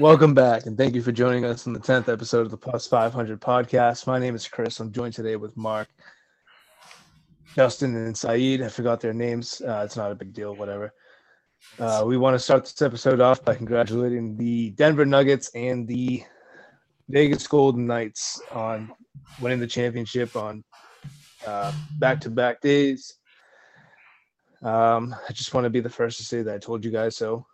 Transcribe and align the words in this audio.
Welcome 0.00 0.34
back, 0.34 0.66
and 0.66 0.76
thank 0.76 0.96
you 0.96 1.02
for 1.02 1.12
joining 1.12 1.44
us 1.44 1.68
on 1.68 1.72
the 1.72 1.78
10th 1.78 2.12
episode 2.12 2.40
of 2.40 2.50
the 2.50 2.56
Plus 2.56 2.84
500 2.84 3.40
podcast. 3.40 4.08
My 4.08 4.18
name 4.18 4.34
is 4.34 4.48
Chris. 4.48 4.80
I'm 4.80 4.90
joined 4.90 5.14
today 5.14 5.36
with 5.36 5.56
Mark, 5.56 5.86
Justin, 7.54 7.94
and 7.94 8.16
Saeed. 8.16 8.60
I 8.60 8.68
forgot 8.68 9.00
their 9.00 9.12
names. 9.12 9.62
Uh, 9.64 9.82
it's 9.84 9.96
not 9.96 10.10
a 10.10 10.16
big 10.16 10.32
deal, 10.32 10.56
whatever. 10.56 10.92
Uh, 11.78 12.02
we 12.04 12.16
want 12.16 12.34
to 12.34 12.40
start 12.40 12.64
this 12.64 12.82
episode 12.82 13.20
off 13.20 13.44
by 13.44 13.54
congratulating 13.54 14.36
the 14.36 14.70
Denver 14.70 15.06
Nuggets 15.06 15.48
and 15.54 15.86
the 15.86 16.24
Vegas 17.08 17.46
Golden 17.46 17.86
Knights 17.86 18.42
on 18.50 18.92
winning 19.40 19.60
the 19.60 19.66
championship 19.66 20.34
on 20.34 20.64
back 22.00 22.20
to 22.22 22.30
back 22.30 22.60
days. 22.60 23.14
Um, 24.60 25.14
I 25.28 25.32
just 25.32 25.54
want 25.54 25.66
to 25.66 25.70
be 25.70 25.80
the 25.80 25.88
first 25.88 26.18
to 26.18 26.24
say 26.24 26.42
that 26.42 26.54
I 26.54 26.58
told 26.58 26.84
you 26.84 26.90
guys 26.90 27.16
so. 27.16 27.46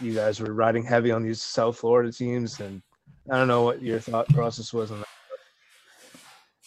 You 0.00 0.14
guys 0.14 0.40
were 0.40 0.52
riding 0.52 0.84
heavy 0.84 1.10
on 1.10 1.22
these 1.22 1.40
South 1.40 1.78
Florida 1.78 2.12
teams, 2.12 2.60
and 2.60 2.82
I 3.30 3.36
don't 3.36 3.48
know 3.48 3.62
what 3.62 3.82
your 3.82 3.98
thought 3.98 4.28
process 4.28 4.72
was 4.72 4.90
on 4.90 5.00
that. 5.00 5.08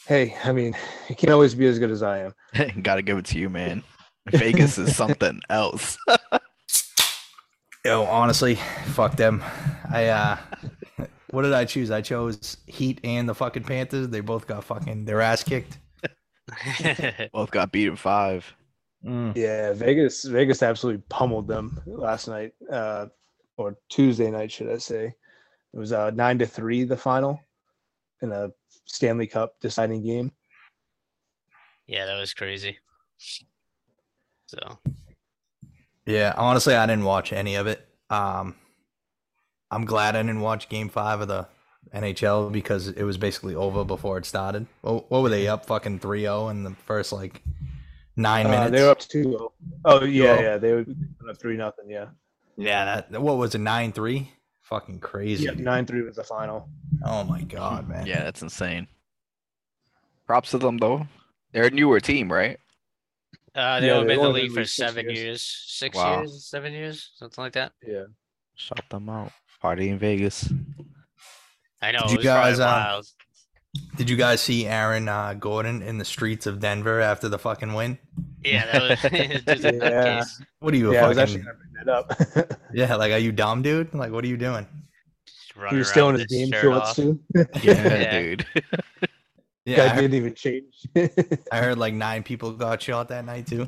Hey, 0.08 0.36
I 0.44 0.52
mean, 0.54 0.76
you 1.10 1.16
can't 1.16 1.34
always 1.34 1.54
be 1.54 1.68
as 1.68 1.80
good 1.80 1.92
as 1.92 2.02
I 2.02 2.20
am. 2.20 2.34
Gotta 2.82 3.02
give 3.02 3.18
it 3.18 3.26
to 3.26 3.40
you, 3.40 3.50
man. 3.50 3.84
Vegas 4.30 4.78
is 4.78 4.96
something 4.96 5.42
else. 5.50 5.98
Yo, 7.86 8.04
honestly, 8.04 8.56
fuck 8.88 9.16
them. 9.16 9.44
I 9.92 10.08
uh 10.08 10.38
what 11.32 11.42
did 11.42 11.54
I 11.54 11.66
choose? 11.66 11.92
I 11.92 12.02
chose 12.02 12.58
Heat 12.68 13.00
and 13.04 13.28
the 13.28 13.36
fucking 13.36 13.64
Panthers. 13.64 14.10
They 14.10 14.22
both 14.22 14.48
got 14.48 14.64
fucking 14.64 15.06
their 15.06 15.22
ass 15.22 15.44
kicked. 15.44 15.78
Both 17.34 17.52
got 17.52 17.72
beat 17.72 17.88
in 17.88 17.96
five. 17.96 18.54
Mm. 19.06 19.36
Yeah, 19.36 19.74
Vegas, 19.74 20.24
Vegas 20.26 20.64
absolutely 20.64 21.04
pummeled 21.10 21.48
them 21.48 21.80
last 21.86 22.28
night, 22.28 22.54
uh, 22.72 23.08
or 23.58 23.78
Tuesday 23.90 24.30
night, 24.32 24.52
should 24.52 24.70
I 24.70 24.78
say? 24.78 25.14
It 25.74 25.78
was 25.78 25.92
uh, 25.94 26.12
nine 26.12 26.40
to 26.40 26.46
three, 26.46 26.84
the 26.84 26.98
final, 26.98 27.40
in 28.22 28.32
a 28.32 28.50
Stanley 28.86 29.28
Cup 29.28 29.56
deciding 29.62 30.04
game. 30.04 30.32
yeah, 31.88 32.06
that 32.06 32.20
was 32.20 32.34
crazy. 32.34 32.78
So 34.48 34.80
Yeah, 36.06 36.34
honestly, 36.38 36.76
I 36.76 36.86
didn't 36.86 37.04
watch 37.06 37.34
any 37.34 37.56
of 37.56 37.68
it. 37.68 37.88
Um 38.10 38.56
I'm 39.70 39.84
glad 39.84 40.16
I 40.16 40.22
didn't 40.22 40.40
watch 40.40 40.70
game 40.70 40.88
five 40.88 41.20
of 41.20 41.28
the 41.28 41.48
NHL 41.94 42.52
because 42.52 42.88
it 42.88 43.04
was 43.04 43.18
basically 43.18 43.54
over 43.56 43.84
before 43.84 44.18
it 44.18 44.26
started. 44.26 44.66
What, 44.82 45.12
what 45.12 45.22
were 45.24 45.30
they 45.30 45.48
up 45.48 45.66
fucking 45.66 46.00
3-0 46.00 46.52
in 46.52 46.64
the 46.64 46.72
first 46.72 47.12
like 47.12 47.42
nine 48.18 48.48
Uh, 48.48 48.50
minutes? 48.50 48.72
they 48.72 48.84
were 48.84 48.90
up 48.90 49.00
to 49.00 49.08
two. 49.08 49.50
Oh 49.86 50.04
yeah, 50.04 50.38
2-0. 50.38 50.42
yeah, 50.42 50.58
they 50.58 50.74
were 50.74 50.86
up 51.30 51.38
three 51.40 51.56
nothing. 51.58 51.90
Yeah, 51.90 52.08
yeah, 52.58 53.02
that 53.10 53.22
what 53.22 53.38
was 53.38 53.56
it 53.56 53.62
9-3? 53.62 54.28
Fucking 54.64 55.00
crazy. 55.00 55.46
yeah, 55.46 55.52
nine 55.52 55.86
three 55.86 56.02
was 56.02 56.18
the 56.18 56.24
final. 56.24 56.68
Oh 57.04 57.24
my 57.24 57.42
god, 57.44 57.88
man. 57.88 58.06
Yeah, 58.06 58.24
that's 58.24 58.42
insane. 58.42 58.88
Props 60.26 60.52
to 60.52 60.58
them 60.58 60.78
though. 60.78 61.08
They're 61.54 61.68
a 61.68 61.70
newer 61.72 62.00
team, 62.02 62.32
right? 62.32 62.60
uh, 63.56 63.80
they 63.80 63.88
Yeah, 63.88 63.94
only 63.94 64.08
they 64.08 64.16
been 64.16 64.26
in 64.26 64.34
the 64.34 64.40
league 64.42 64.52
for 64.52 64.66
seven 64.66 65.06
years. 65.06 65.20
years, 65.20 65.64
six 65.68 65.96
Wow. 65.96 66.20
years, 66.20 66.46
seven 66.46 66.74
years, 66.74 67.12
something 67.16 67.42
like 67.44 67.54
that. 67.54 67.72
Yeah, 67.82 68.04
Shout 68.56 68.90
them 68.90 69.08
out. 69.10 69.32
Party 69.62 69.90
in 69.90 69.98
Vegas. 70.00 70.52
I 71.82 71.92
know. 71.92 72.08
Did 72.08 72.10
it 72.10 72.12
you 72.12 72.18
was 72.18 72.26
probably 72.26 72.52
guys, 72.52 72.60
wild. 72.60 73.06
Did 73.96 74.10
you 74.10 74.16
guys 74.16 74.42
see 74.42 74.68
Aaron 74.68 75.10
uh, 75.10 75.34
Gordon 75.34 75.82
in 75.82 75.98
the 75.98 76.06
streets 76.06 76.46
of 76.46 76.60
Denver 76.60 77.02
after 77.02 77.28
the 77.30 77.40
fucking 77.40 77.74
win? 77.74 77.98
Yeah, 78.44 78.66
that 78.72 78.82
was 78.82 79.00
just 79.46 79.66
a 79.66 79.74
Yeah. 79.76 80.22
nutcase. 80.22 80.42
What 80.60 80.74
are 80.74 80.78
you, 80.78 80.92
a 80.92 80.94
yeah, 80.94 81.06
I 81.06 81.08
was 81.08 81.18
fucking 81.18 81.42
actually 81.42 81.44
gonna 81.44 81.58
bring 81.58 81.86
that 82.36 82.48
up. 82.48 82.60
yeah? 82.74 82.96
Like, 82.96 83.12
are 83.12 83.18
you 83.18 83.32
dumb, 83.32 83.62
dude? 83.62 83.94
Like, 83.94 84.12
what 84.12 84.24
are 84.24 84.28
you 84.28 84.38
doing? 84.38 84.66
Just 85.26 85.72
he 85.72 85.78
was 85.78 85.90
still 85.90 86.10
in 86.10 86.16
around 86.16 86.20
his 86.30 86.38
game 86.38 86.52
shirt 86.52 86.62
shorts 86.62 86.90
off. 86.90 86.96
too. 86.96 87.20
Yeah, 87.36 87.44
Yeah. 87.64 88.20
dude. 88.22 88.46
Yeah, 89.66 89.74
I 89.74 89.78
Guy 89.78 89.88
heard, 89.90 90.02
didn't 90.02 90.14
even 90.16 90.34
change. 90.36 90.88
I 91.52 91.58
heard 91.58 91.78
like 91.78 91.94
nine 91.94 92.24
people 92.24 92.52
got 92.54 92.82
shot 92.82 93.10
that 93.10 93.26
night 93.26 93.48
too. 93.48 93.68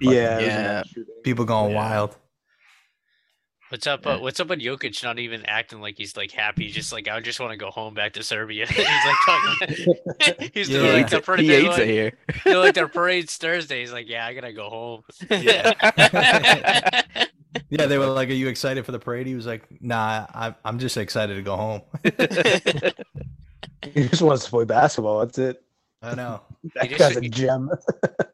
yeah, 0.00 0.38
it 0.38 0.44
was 0.44 0.54
a 0.54 0.94
Yeah. 0.96 1.12
People 1.22 1.44
going 1.44 1.72
Yeah. 1.72 1.76
wild. 1.76 2.16
What's 3.70 3.86
up? 3.86 4.06
Uh, 4.06 4.18
what's 4.18 4.40
up 4.40 4.48
with 4.48 4.60
Jokic 4.60 5.02
not 5.04 5.18
even 5.18 5.44
acting 5.44 5.80
like 5.82 5.98
he's 5.98 6.16
like 6.16 6.30
happy? 6.30 6.64
He's 6.64 6.74
just 6.74 6.90
like 6.90 7.06
I 7.06 7.20
just 7.20 7.38
want 7.38 7.52
to 7.52 7.58
go 7.58 7.70
home 7.70 7.92
back 7.92 8.14
to 8.14 8.22
Serbia. 8.22 8.66
he's 8.70 8.78
like 8.86 9.16
talking, 9.26 10.48
he's 10.54 10.70
Yeah. 10.70 10.78
doing 10.78 10.92
like 11.02 11.10
the 11.10 11.20
parade. 11.20 11.40
he 11.40 11.48
hates 11.50 11.68
like, 11.68 11.78
it 11.80 11.88
here. 11.88 12.12
they're 12.44 12.58
like 12.58 12.74
their 12.74 12.88
parade's 12.88 13.36
Thursday. 13.36 13.80
He's 13.80 13.92
like, 13.92 14.08
yeah, 14.08 14.24
I 14.26 14.32
gotta 14.32 14.52
go 14.54 14.70
home. 14.70 15.02
Yeah. 15.30 17.02
Yeah, 17.70 17.86
they 17.86 17.98
were 17.98 18.06
like, 18.06 18.28
"Are 18.30 18.32
you 18.34 18.48
excited 18.48 18.84
for 18.86 18.92
the 18.92 18.98
parade?" 18.98 19.26
He 19.26 19.34
was 19.34 19.46
like, 19.46 19.66
"Nah, 19.82 20.26
I, 20.32 20.54
I'm 20.64 20.78
just 20.78 20.96
excited 20.96 21.34
to 21.34 21.42
go 21.42 21.56
home." 21.56 21.82
He 23.92 24.06
just 24.08 24.22
wants 24.22 24.44
to 24.44 24.50
play 24.50 24.64
basketball. 24.64 25.20
That's 25.20 25.38
it. 25.38 25.62
I 26.02 26.14
know. 26.14 26.42
That 26.74 26.88
just- 26.88 26.98
guy's 26.98 27.16
a 27.16 27.20
gem. 27.28 27.70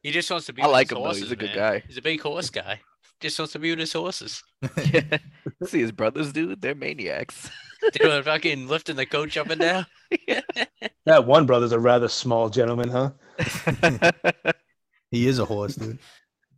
he 0.03 0.11
just 0.11 0.31
wants 0.31 0.47
to 0.47 0.53
be. 0.53 0.63
I 0.63 0.67
like 0.67 0.89
his 0.89 0.93
him, 0.93 0.99
though. 0.99 1.05
horses, 1.07 1.23
He's 1.23 1.33
a 1.33 1.37
good 1.37 1.51
man. 1.51 1.57
guy. 1.57 1.83
He's 1.87 1.97
a 1.97 2.03
big 2.03 2.21
horse 2.21 2.51
guy. 2.51 2.81
Just 3.21 3.39
wants 3.39 3.53
to 3.53 3.59
be 3.59 3.71
with 3.71 3.79
his 3.79 3.93
horses. 3.93 4.43
Yeah. 4.93 5.19
See 5.65 5.81
his 5.81 5.93
brothers, 5.93 6.33
dude. 6.33 6.61
They're 6.61 6.75
maniacs. 6.75 7.51
They 7.93 8.09
were 8.09 8.23
fucking 8.23 8.67
lifting 8.67 8.97
the 8.97 9.05
coach 9.05 9.37
up 9.37 9.51
and 9.51 9.61
down. 9.61 9.85
That 11.05 11.27
one 11.27 11.45
brother's 11.45 11.73
a 11.73 11.79
rather 11.79 12.09
small 12.09 12.49
gentleman, 12.49 12.89
huh? 12.89 13.11
He 15.11 15.29
is 15.29 15.39
a 15.39 15.45
horse, 15.45 15.75
dude. 15.75 15.99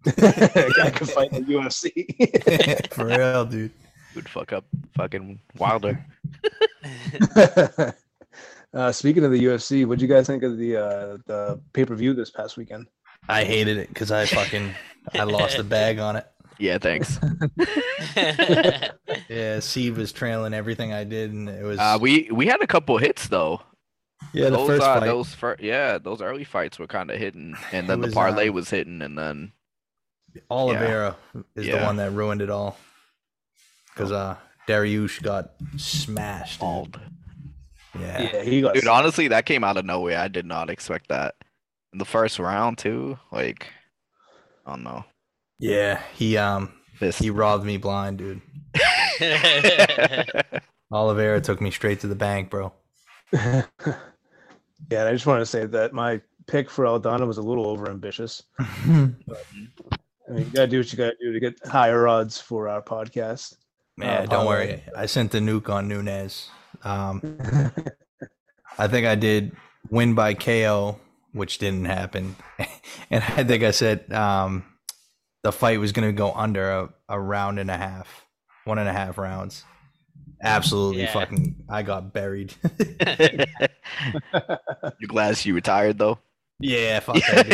guy 0.04 0.90
could 0.90 1.10
fight 1.10 1.32
in 1.32 1.44
the 1.44 1.52
UFC. 1.54 2.92
for 2.94 3.06
real, 3.06 3.44
dude. 3.44 3.72
Would 4.14 4.28
fuck 4.28 4.52
up 4.52 4.66
fucking 4.96 5.40
Wilder. 5.58 6.06
uh, 8.72 8.92
speaking 8.92 9.24
of 9.24 9.32
the 9.32 9.44
UFC, 9.44 9.84
what 9.84 9.98
do 9.98 10.04
you 10.04 10.08
guys 10.12 10.28
think 10.28 10.44
of 10.44 10.56
the 10.58 10.76
uh, 10.76 11.18
the 11.26 11.60
pay 11.72 11.84
per 11.84 11.96
view 11.96 12.14
this 12.14 12.30
past 12.30 12.56
weekend? 12.56 12.86
I 13.28 13.44
hated 13.44 13.78
it 13.78 13.88
because 13.88 14.12
I 14.12 14.26
fucking 14.26 14.72
I 15.12 15.24
lost 15.24 15.56
the 15.56 15.64
bag 15.64 15.98
on 15.98 16.16
it. 16.16 16.26
Yeah, 16.58 16.78
thanks. 16.78 17.18
Yeah, 19.28 19.60
Steve 19.60 19.96
was 19.98 20.12
trailing 20.12 20.54
everything 20.54 20.92
I 20.92 21.04
did, 21.04 21.32
and 21.32 21.48
it 21.48 21.62
was 21.64 21.78
Uh, 21.78 21.98
we 22.00 22.28
we 22.30 22.46
had 22.46 22.62
a 22.62 22.66
couple 22.66 22.96
hits 22.98 23.28
though. 23.28 23.60
yeah 24.32 24.44
the 24.44 24.56
those, 24.56 24.66
first 24.68 24.82
uh, 24.82 25.00
fight. 25.00 25.06
those 25.06 25.34
fir- 25.34 25.56
yeah, 25.60 25.98
those 25.98 26.22
early 26.22 26.44
fights 26.44 26.78
were 26.78 26.86
kind 26.86 27.10
of 27.10 27.18
hitting, 27.18 27.56
and 27.72 27.88
then 27.88 28.02
It 28.02 28.08
the 28.08 28.12
parlay 28.12 28.48
uh, 28.48 28.52
was 28.52 28.70
hitting, 28.70 29.02
and 29.02 29.18
then 29.18 29.52
Oliveira 30.50 31.16
is 31.54 31.66
the 31.66 31.78
one 31.78 31.96
that 31.96 32.12
ruined 32.12 32.40
it 32.42 32.50
all. 32.50 32.78
Because 33.92 34.12
uh, 34.12 34.36
Dariush 34.68 35.22
got 35.22 35.52
smashed. 35.76 36.60
dude. 36.60 37.00
Yeah. 37.98 38.20
Yeah, 38.20 38.42
he 38.42 38.60
got. 38.60 38.74
Dude, 38.74 38.86
honestly, 38.86 39.28
that 39.28 39.46
came 39.46 39.64
out 39.64 39.76
of 39.76 39.84
nowhere. 39.84 40.18
I 40.18 40.28
did 40.28 40.44
not 40.46 40.68
expect 40.70 41.08
that. 41.08 41.34
In 41.92 41.98
the 41.98 42.04
first 42.04 42.38
round 42.38 42.76
too, 42.78 43.18
like, 43.32 43.68
I 44.66 44.70
don't 44.72 44.82
know. 44.84 45.04
Yeah, 45.58 46.00
he 46.14 46.36
um 46.36 46.72
This 47.00 47.18
he 47.18 47.30
robbed 47.30 47.64
me 47.64 47.76
blind, 47.76 48.18
dude. 48.18 48.40
Oliveira 50.92 51.40
took 51.40 51.60
me 51.60 51.70
straight 51.70 52.00
to 52.00 52.06
the 52.06 52.14
bank, 52.14 52.50
bro. 52.50 52.72
yeah, 53.32 53.64
and 54.90 55.08
I 55.08 55.12
just 55.12 55.26
wanted 55.26 55.40
to 55.40 55.46
say 55.46 55.66
that 55.66 55.92
my 55.92 56.20
pick 56.46 56.70
for 56.70 56.84
Aldana 56.84 57.26
was 57.26 57.38
a 57.38 57.42
little 57.42 57.66
over 57.68 57.90
ambitious. 57.90 58.42
I 58.58 60.32
mean, 60.32 60.38
you 60.38 60.44
gotta 60.52 60.66
do 60.68 60.78
what 60.78 60.92
you 60.92 60.98
gotta 60.98 61.16
do 61.20 61.32
to 61.32 61.40
get 61.40 61.54
higher 61.66 62.06
odds 62.06 62.40
for 62.40 62.68
our 62.68 62.82
podcast. 62.82 63.54
Man, 63.96 64.24
Uh, 64.24 64.26
don't 64.26 64.46
worry. 64.46 64.82
I 64.96 65.06
sent 65.06 65.32
the 65.32 65.38
nuke 65.38 65.70
on 65.70 65.88
Nunes. 65.88 66.50
Um, 66.84 67.38
I 68.78 68.88
think 68.88 69.06
I 69.06 69.14
did 69.14 69.56
win 69.88 70.14
by 70.14 70.34
KO, 70.34 71.00
which 71.32 71.58
didn't 71.58 71.86
happen, 71.86 72.36
and 73.10 73.24
I 73.24 73.42
think 73.44 73.64
I 73.64 73.70
said 73.70 74.12
um, 74.12 74.64
the 75.46 75.52
fight 75.52 75.78
was 75.78 75.92
going 75.92 76.08
to 76.08 76.12
go 76.12 76.32
under 76.32 76.70
a, 76.72 76.88
a 77.08 77.20
round 77.20 77.60
and 77.60 77.70
a 77.70 77.76
half, 77.76 78.26
one 78.64 78.78
and 78.78 78.88
a 78.88 78.92
half 78.92 79.16
rounds. 79.16 79.62
Absolutely 80.42 81.02
Yeah. 81.02 81.12
fucking, 81.12 81.54
I 81.68 81.84
got 81.84 82.12
buried. 82.12 82.52
you 84.98 85.06
glad 85.06 85.36
she 85.36 85.52
retired 85.52 85.98
though? 85.98 86.18
yeah, 86.58 86.98
fuck 86.98 87.14
that, 87.30 87.46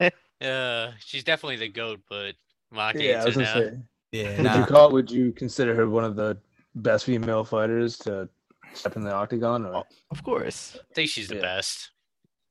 dude. 0.00 0.12
uh, 0.48 0.90
she's 0.98 1.22
definitely 1.22 1.58
the 1.58 1.68
goat, 1.68 2.00
but 2.10 2.34
Mark 2.72 2.96
yeah, 2.98 3.22
I 3.22 3.26
was 3.26 3.36
gonna 3.36 3.46
now. 3.46 3.54
say. 3.54 3.78
Yeah, 4.10 4.36
Would 4.36 4.42
nah. 4.42 4.58
you 4.58 4.66
call? 4.66 4.90
Would 4.90 5.12
you 5.12 5.30
consider 5.30 5.76
her 5.76 5.88
one 5.88 6.02
of 6.02 6.16
the 6.16 6.38
best 6.74 7.04
female 7.04 7.44
fighters 7.44 7.98
to 7.98 8.28
step 8.74 8.96
in 8.96 9.04
the 9.04 9.14
octagon? 9.14 9.64
Or 9.64 9.84
Of 10.10 10.24
course. 10.24 10.76
I 10.76 10.80
think 10.94 11.08
she's 11.08 11.28
the 11.28 11.36
Yeah. 11.36 11.42
best. 11.42 11.91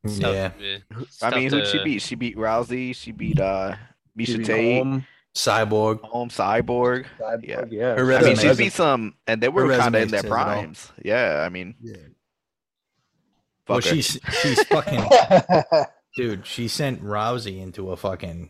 Yeah. 0.04 0.52
It's 1.00 1.22
I 1.22 1.30
mean, 1.36 1.50
who'd 1.52 1.68
she 1.68 1.84
beat? 1.84 2.02
She 2.02 2.16
beat 2.16 2.36
Rousey. 2.38 2.96
She 2.96 3.12
beat 3.12 3.40
uh 3.40 3.76
She 4.18 4.24
Miesha 4.34 4.38
beat 4.40 4.46
Tate, 4.48 4.78
Holm, 4.84 5.06
Cyborg. 5.36 6.02
Holm 6.02 6.30
Cyborg. 6.30 7.06
Cyborg, 7.20 7.44
Yeah. 7.48 7.66
yeah. 7.70 7.96
Her 7.96 8.14
I 8.14 8.18
mean, 8.22 8.30
resume- 8.32 8.36
she's 8.50 8.58
beat 8.58 8.74
some, 8.74 9.16
and 9.28 9.42
they 9.42 9.50
were 9.50 9.70
kind 9.78 9.96
of 9.96 10.02
in 10.02 10.08
their 10.10 10.22
says 10.22 10.26
it 10.26 10.32
all. 10.32 10.44
primes. 10.44 10.92
Yeah, 11.04 11.44
I 11.46 11.50
mean, 11.50 11.76
Yeah. 11.82 11.94
fuck 13.66 13.70
Well, 13.70 13.78
her. 13.78 13.82
she's 13.84 14.20
she's 14.42 14.64
fucking 14.68 15.04
dude. 16.18 16.46
She 16.48 16.68
sent 16.68 17.04
Rousey 17.04 17.62
into 17.62 17.92
a 17.92 17.96
fucking 17.98 18.50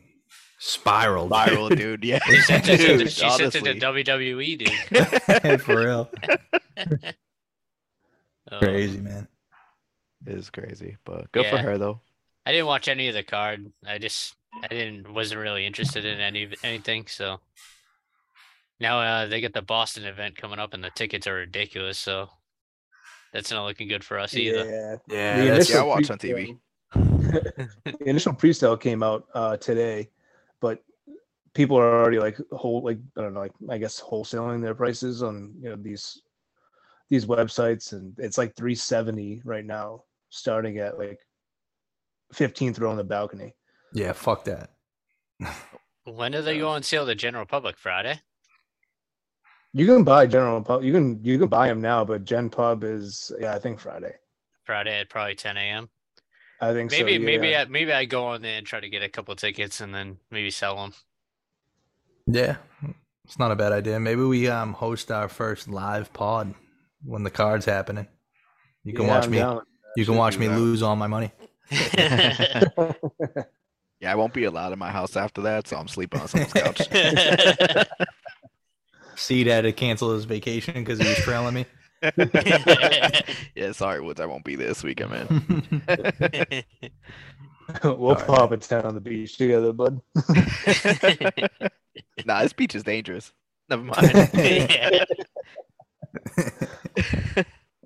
Spiraled. 0.63 1.31
Viral, 1.31 1.75
dude. 1.75 2.04
Yeah, 2.06 2.19
She 2.25 2.38
sent 2.42 2.69
it 2.69 2.77
to, 2.77 2.97
Dude, 3.00 3.12
she 3.12 3.30
sent 3.30 3.56
it 3.56 3.63
to. 3.65 3.74
WWE, 3.75 4.57
dude. 5.44 5.62
For 5.62 5.75
real. 5.77 6.09
Oh, 8.51 8.59
Crazy, 8.59 9.00
man. 9.00 9.27
It 10.25 10.38
is 10.38 10.50
crazy, 10.50 10.97
but 11.06 11.31
good 11.31 11.45
for 11.47 11.57
her 11.57 11.77
though. 11.77 12.00
I 12.45 12.51
didn't 12.51 12.68
watch 12.68 12.88
any 12.88 13.07
of 13.07 13.13
the 13.13 13.23
card. 13.23 13.71
I 13.88 13.97
just 13.97 14.35
I 14.63 14.68
didn't 14.68 15.13
wasn't 15.13 15.41
really 15.41 15.65
interested 15.65 16.06
in 16.06 16.19
any 16.19 16.50
anything. 16.63 17.07
So 17.07 17.39
now 18.79 19.00
uh, 19.00 19.25
they 19.27 19.41
get 19.41 19.53
the 19.53 19.62
Boston 19.62 20.06
event 20.06 20.38
coming 20.38 20.59
up, 20.59 20.73
and 20.73 20.83
the 20.83 20.89
tickets 20.91 21.27
are 21.27 21.35
ridiculous. 21.35 21.97
So 21.97 22.29
that's 23.33 23.51
not 23.51 23.65
looking 23.65 23.88
good 23.88 24.03
for 24.03 24.19
us 24.19 24.35
either. 24.35 24.65
Yeah, 24.65 24.95
Yeah. 25.07 25.45
That's- 25.45 25.69
Yeah, 25.69 25.77
I 25.77 25.83
initial 25.83 25.88
watch 25.88 26.09
on 26.09 26.18
TV. 26.18 26.57
the 26.94 27.97
initial 28.06 28.33
pre-sale 28.33 28.75
came 28.75 29.01
out 29.03 29.25
uh, 29.33 29.56
today, 29.57 30.09
but 30.59 30.83
people 31.53 31.77
are 31.77 32.00
already 32.01 32.19
like 32.19 32.38
whole 32.51 32.81
like 32.83 32.97
I 33.18 33.21
don't 33.21 33.33
know 33.33 33.39
like 33.39 33.53
I 33.69 33.77
guess 33.77 34.01
wholesaling 34.01 34.62
their 34.62 34.75
prices 34.75 35.23
on 35.23 35.53
you 35.62 35.69
know 35.69 35.75
these 35.75 36.21
these 37.09 37.25
websites 37.25 37.91
and 37.91 38.18
it's 38.19 38.38
like 38.38 38.56
370 38.56 39.41
right 39.44 39.65
now 39.65 40.03
starting 40.31 40.80
at 40.80 40.98
like 40.98 41.19
15th 42.33 42.80
row 42.80 42.89
on 42.89 42.98
the 42.98 43.04
balcony. 43.04 43.54
yeah, 43.94 44.13
fuck 44.13 44.44
that. 44.45 44.72
When 46.06 46.31
do 46.31 46.42
they 46.42 46.57
go 46.57 46.69
on 46.69 46.81
sale 46.83 47.06
to 47.06 47.13
general 47.13 47.45
public? 47.45 47.78
Friday. 47.78 48.19
You 49.74 49.86
can 49.86 50.04
buy 50.04 50.25
general 50.28 50.62
pub. 50.62 50.83
You 50.83 50.92
can 50.92 51.24
you 51.24 51.38
can 51.39 51.48
buy 51.48 51.68
them 51.68 51.80
now, 51.81 52.04
but 52.04 52.25
Gen 52.25 52.50
Pub 52.50 52.83
is 52.83 53.31
yeah 53.39 53.54
I 53.54 53.60
think 53.60 53.80
Friday. 53.80 54.13
Friday 54.66 55.00
at 55.00 55.10
probably 55.10 55.36
10 55.36 55.57
a.m. 55.57 55.89
I 56.60 56.74
think 56.74 56.92
Maybe 56.92 57.16
so, 57.18 57.22
maybe. 57.24 57.56
I, 57.56 57.66
maybe 57.66 57.92
I 57.94 58.06
go 58.06 58.25
on 58.25 58.42
there 58.42 58.57
and 58.57 58.68
try 58.68 58.80
to 58.80 58.89
get 58.89 59.01
a 59.01 59.10
couple 59.10 59.36
tickets 59.36 59.80
and 59.81 59.94
then 59.95 60.18
maybe 60.30 60.51
sell 60.51 60.75
them. 60.75 60.94
Yeah. 62.28 62.57
It's 63.25 63.39
not 63.39 63.51
a 63.51 63.56
bad 63.56 63.72
idea. 63.72 64.00
Maybe 64.00 64.22
we 64.24 64.48
um 64.50 64.74
host 64.74 65.12
our 65.12 65.30
first 65.30 65.68
live 65.68 66.12
pod 66.13 66.54
when 67.04 67.24
the 67.24 67.31
card's 67.31 67.66
happening. 67.66 68.07
You 68.83 68.94
can 68.94 69.06
Yeah, 69.06 69.16
watch 69.16 69.25
I'm 69.25 69.31
me 69.31 69.38
down 69.38 69.56
with 69.57 69.66
you 69.95 70.05
can 70.05 70.15
watch 70.15 70.38
me 70.38 70.47
that. 70.47 70.57
lose 70.57 70.81
all 70.81 70.95
my 70.95 71.07
money. 71.07 71.31
Yeah, 74.01 74.11
I 74.11 74.15
won't 74.15 74.33
be 74.33 74.45
allowed 74.45 74.73
in 74.73 74.79
my 74.79 74.89
house 74.89 75.15
after 75.15 75.41
that, 75.43 75.67
so 75.67 75.77
I'm 75.77 75.88
sleeping 75.88 76.19
on 76.21 76.27
someone's 76.27 76.53
couch. 76.53 76.89
Seed 79.15 79.45
had 79.45 79.61
to 79.61 79.71
cancel 79.71 80.15
his 80.15 80.25
vacation 80.25 80.73
because 80.73 80.97
he 80.99 81.07
was 81.07 81.17
trailing 81.19 81.53
me. 81.53 81.65
yeah, 83.55 83.73
sorry, 83.73 84.01
Woods, 84.01 84.19
I 84.19 84.25
won't 84.25 84.43
be 84.43 84.55
there 84.55 84.69
this 84.69 84.83
weekend, 84.83 85.11
man. 85.11 85.45
we'll 87.83 87.94
Alright, 88.09 88.25
pop 88.25 88.51
a 88.51 88.57
tent 88.57 88.85
on 88.85 88.95
the 88.95 89.01
beach 89.01 89.37
together, 89.37 89.71
bud. 89.71 90.01
nah, 92.25 92.41
this 92.41 92.53
beach 92.53 92.73
is 92.73 92.81
dangerous. 92.81 93.31
Never 93.69 93.83
mind. 93.83 95.07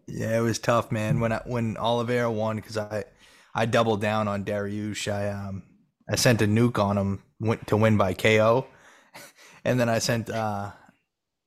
Yeah. 0.08 0.38
It 0.38 0.42
was 0.42 0.60
tough, 0.60 0.92
man. 0.92 1.20
When 1.20 1.32
I, 1.32 1.42
when 1.46 1.78
Oliveira 1.78 2.32
won, 2.32 2.58
because 2.58 2.78
I 2.78 3.06
I 3.54 3.66
doubled 3.66 4.02
down 4.02 4.28
on 4.28 4.46
Dariush. 4.46 5.12
I 5.12 5.30
um 5.30 5.64
I 6.10 6.16
sent 6.16 6.42
a 6.42 6.46
nuke 6.48 6.80
on 6.80 6.98
him 6.98 7.24
went 7.40 7.68
to 7.68 7.78
win 7.78 7.98
by 7.98 8.14
KO, 8.14 8.68
and 9.66 9.80
then 9.80 9.90
I 9.90 10.00
sent 10.00 10.30
uh 10.30 10.72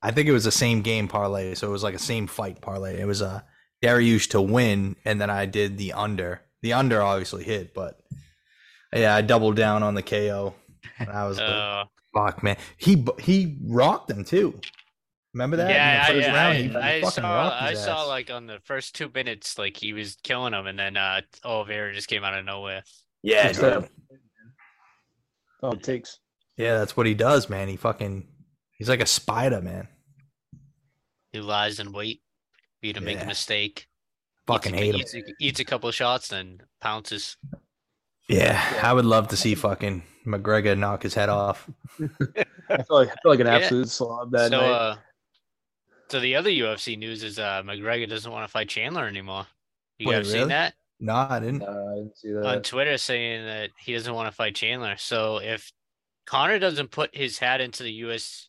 I 0.03 0.11
think 0.13 0.29
it 0.29 0.33
was 0.33 0.45
the 0.45 0.53
same 0.53 0.83
game 0.83 1.09
parlay, 1.09 1.55
so 1.55 1.69
it 1.69 1.73
was 1.73 1.83
like 1.83 1.95
a 1.95 1.99
same 1.99 2.27
fight 2.27 2.61
parlay. 2.61 3.01
It 3.01 3.07
was 3.07 3.21
a 3.21 3.27
uh, 3.27 3.41
Dariush 3.83 4.31
to 4.31 4.41
win, 4.41 4.97
and 5.05 5.21
then 5.21 5.31
I 5.31 5.47
did 5.47 5.79
the 5.79 5.93
under. 5.93 6.41
The 6.63 6.73
under 6.73 7.01
obviously 7.03 7.45
hit, 7.45 7.75
but 7.75 8.01
yeah, 8.93 9.15
I 9.15 9.23
doubled 9.23 9.57
down 9.57 9.83
on 9.83 9.95
the 9.95 10.03
KO. 10.03 10.55
And 10.99 11.11
I 11.11 11.27
was 11.29 11.39
like, 11.39 11.49
Uh, 11.49 11.85
fuck, 12.15 12.43
man. 12.43 12.57
He 12.77 13.05
he 13.21 13.59
rocked 13.65 14.11
him 14.11 14.25
too. 14.25 14.61
Remember 15.39 15.57
that? 15.59 15.71
In 15.71 15.77
yeah, 15.77 16.05
I, 16.05 16.13
first 16.13 16.29
I, 16.29 16.35
round, 16.35 16.59
he 16.59 16.77
I, 16.77 16.91
I 16.97 17.01
saw. 17.03 17.59
I 17.61 17.71
his 17.71 17.85
saw 17.85 18.03
like 18.07 18.29
on 18.29 18.47
the 18.49 18.59
first 18.65 18.97
two 18.97 19.09
minutes, 19.15 19.57
like 19.57 19.77
he 19.77 19.93
was 19.93 20.17
killing 20.25 20.53
him, 20.53 20.67
and 20.67 20.77
then 20.77 20.97
uh, 20.97 21.21
Oliveira 21.45 21.95
just 21.95 22.09
came 22.09 22.25
out 22.25 22.37
of 22.37 22.45
nowhere. 22.45 22.83
yeah, 23.23 23.47
Just, 23.47 23.63
uh, 23.63 23.83
Oh, 25.63 25.71
it 25.73 25.83
takes. 25.85 26.19
Yeah, 26.57 26.79
that's 26.79 26.97
what 26.97 27.07
he 27.07 27.15
does, 27.15 27.49
man. 27.49 27.69
He 27.69 27.77
fucking 27.77 28.27
he's 28.73 28.89
like 28.89 29.01
a 29.01 29.07
spider, 29.07 29.61
man. 29.61 29.87
He 31.33 31.39
lies 31.41 31.79
in 31.79 31.93
wait, 31.93 32.21
for 32.81 32.87
you 32.89 32.93
to 32.95 33.01
make 33.01 33.19
Yeah. 33.19 33.25
a 33.25 33.27
mistake. 33.29 33.87
Fucking 34.49 34.75
eats, 34.75 34.81
a- 34.81 34.85
hate 34.85 34.95
him. 34.97 35.01
eats, 35.01 35.15
a, 35.15 35.23
eats 35.41 35.61
a 35.61 35.65
couple 35.65 35.89
shots, 35.93 36.27
then 36.29 36.63
pounces. 36.81 37.37
Yeah, 38.29 38.61
I 38.83 38.93
would 38.93 39.05
love 39.05 39.29
to 39.29 39.37
see 39.37 39.55
fucking 39.55 40.03
McGregor 40.27 40.77
knock 40.77 41.05
his 41.05 41.15
head 41.15 41.29
off. 41.29 41.71
I 42.01 42.83
feel 42.83 42.97
like 42.97 43.09
I 43.09 43.15
feel 43.23 43.31
like 43.31 43.41
an 43.41 43.47
Yeah. 43.47 43.55
absolute 43.57 43.89
slob 43.89 44.33
that 44.33 44.51
so, 44.51 44.61
night. 44.61 44.69
uh, 44.71 44.97
so 46.09 46.21
the 46.21 46.37
other 46.37 46.51
UFC 46.51 46.99
news 46.99 47.23
is 47.23 47.39
uh, 47.39 47.63
McGregor 47.65 48.09
doesn't 48.09 48.31
want 48.31 48.47
to 48.47 48.51
fight 48.51 48.69
Chandler 48.69 49.07
anymore. 49.07 49.47
You 49.99 50.09
Wait, 50.09 50.17
guys 50.17 50.31
seen 50.31 50.49
that 50.49 50.75
No, 51.01 51.15
I 51.15 51.41
didn't. 51.41 51.59
No, 51.59 51.89
I 51.93 51.95
didn't 51.97 52.17
see 52.17 52.35
on. 52.35 52.63
Twitter 52.63 52.97
saying 52.99 53.45
that 53.45 53.71
he 53.79 53.93
doesn't 53.93 54.15
want 54.15 54.29
to 54.29 54.35
fight 54.35 54.55
Chandler. 54.55 54.97
So 54.97 55.39
if 55.39 55.73
Conor 56.27 56.59
doesn't 56.59 56.91
put 56.91 57.15
his 57.15 57.39
hat 57.39 57.61
into 57.61 57.83
the 57.83 57.93
US 57.93 58.49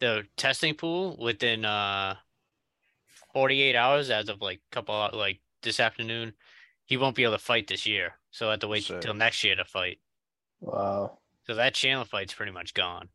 the 0.00 0.24
testing 0.36 0.74
pool 0.74 1.16
within 1.20 1.64
uh 1.64 2.14
48 3.32 3.76
hours 3.76 4.10
as 4.10 4.28
of 4.28 4.40
like 4.40 4.60
couple 4.70 5.10
like 5.12 5.40
this 5.62 5.80
afternoon, 5.80 6.34
he 6.84 6.96
won't 6.96 7.16
be 7.16 7.24
able 7.24 7.34
to 7.34 7.38
fight 7.38 7.66
this 7.66 7.86
year. 7.86 8.14
So 8.30 8.48
I 8.48 8.52
have 8.52 8.60
to 8.60 8.68
wait 8.68 8.88
until 8.90 9.14
next 9.14 9.42
year 9.44 9.56
to 9.56 9.64
fight. 9.64 9.98
Wow. 10.60 11.18
So 11.46 11.54
that 11.54 11.74
Chandler 11.74 12.04
fight's 12.04 12.34
pretty 12.34 12.52
much 12.52 12.74
gone. 12.74 13.08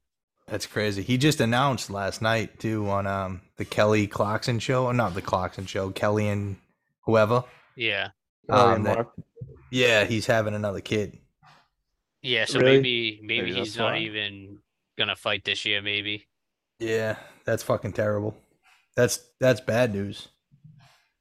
That's 0.48 0.66
crazy. 0.66 1.02
He 1.02 1.18
just 1.18 1.40
announced 1.42 1.90
last 1.90 2.22
night 2.22 2.60
too 2.60 2.90
on 2.90 3.08
um 3.08 3.42
the 3.58 3.66
Kelly 3.66 4.08
Clarkson 4.08 4.60
show, 4.60 4.86
or 4.86 4.94
not 4.94 5.14
the 5.16 5.22
Clarkson 5.22 5.66
show, 5.66 5.90
Kelly 5.92 6.28
and 6.28 6.58
whoever. 7.06 7.44
Yeah. 7.76 8.10
Um, 8.50 8.84
that- 8.84 9.08
Yeah, 9.72 10.04
he's 10.06 10.26
having 10.28 10.54
another 10.54 10.82
kid. 10.82 11.18
Yeah, 12.22 12.46
so 12.46 12.60
Really? 12.60 12.78
maybe 12.78 13.20
maybe 13.24 13.48
Maybe 13.48 13.60
he's 13.60 13.78
not 13.78 13.94
why. 13.94 14.00
even 14.00 14.60
gonna 14.98 15.16
fight 15.16 15.44
this 15.46 15.66
year, 15.66 15.82
maybe. 15.82 16.28
Yeah, 16.80 17.16
that's 17.46 17.64
fucking 17.64 17.94
terrible. 17.94 18.36
That's 18.96 19.20
that's 19.40 19.62
bad 19.62 19.94
news. 19.94 20.28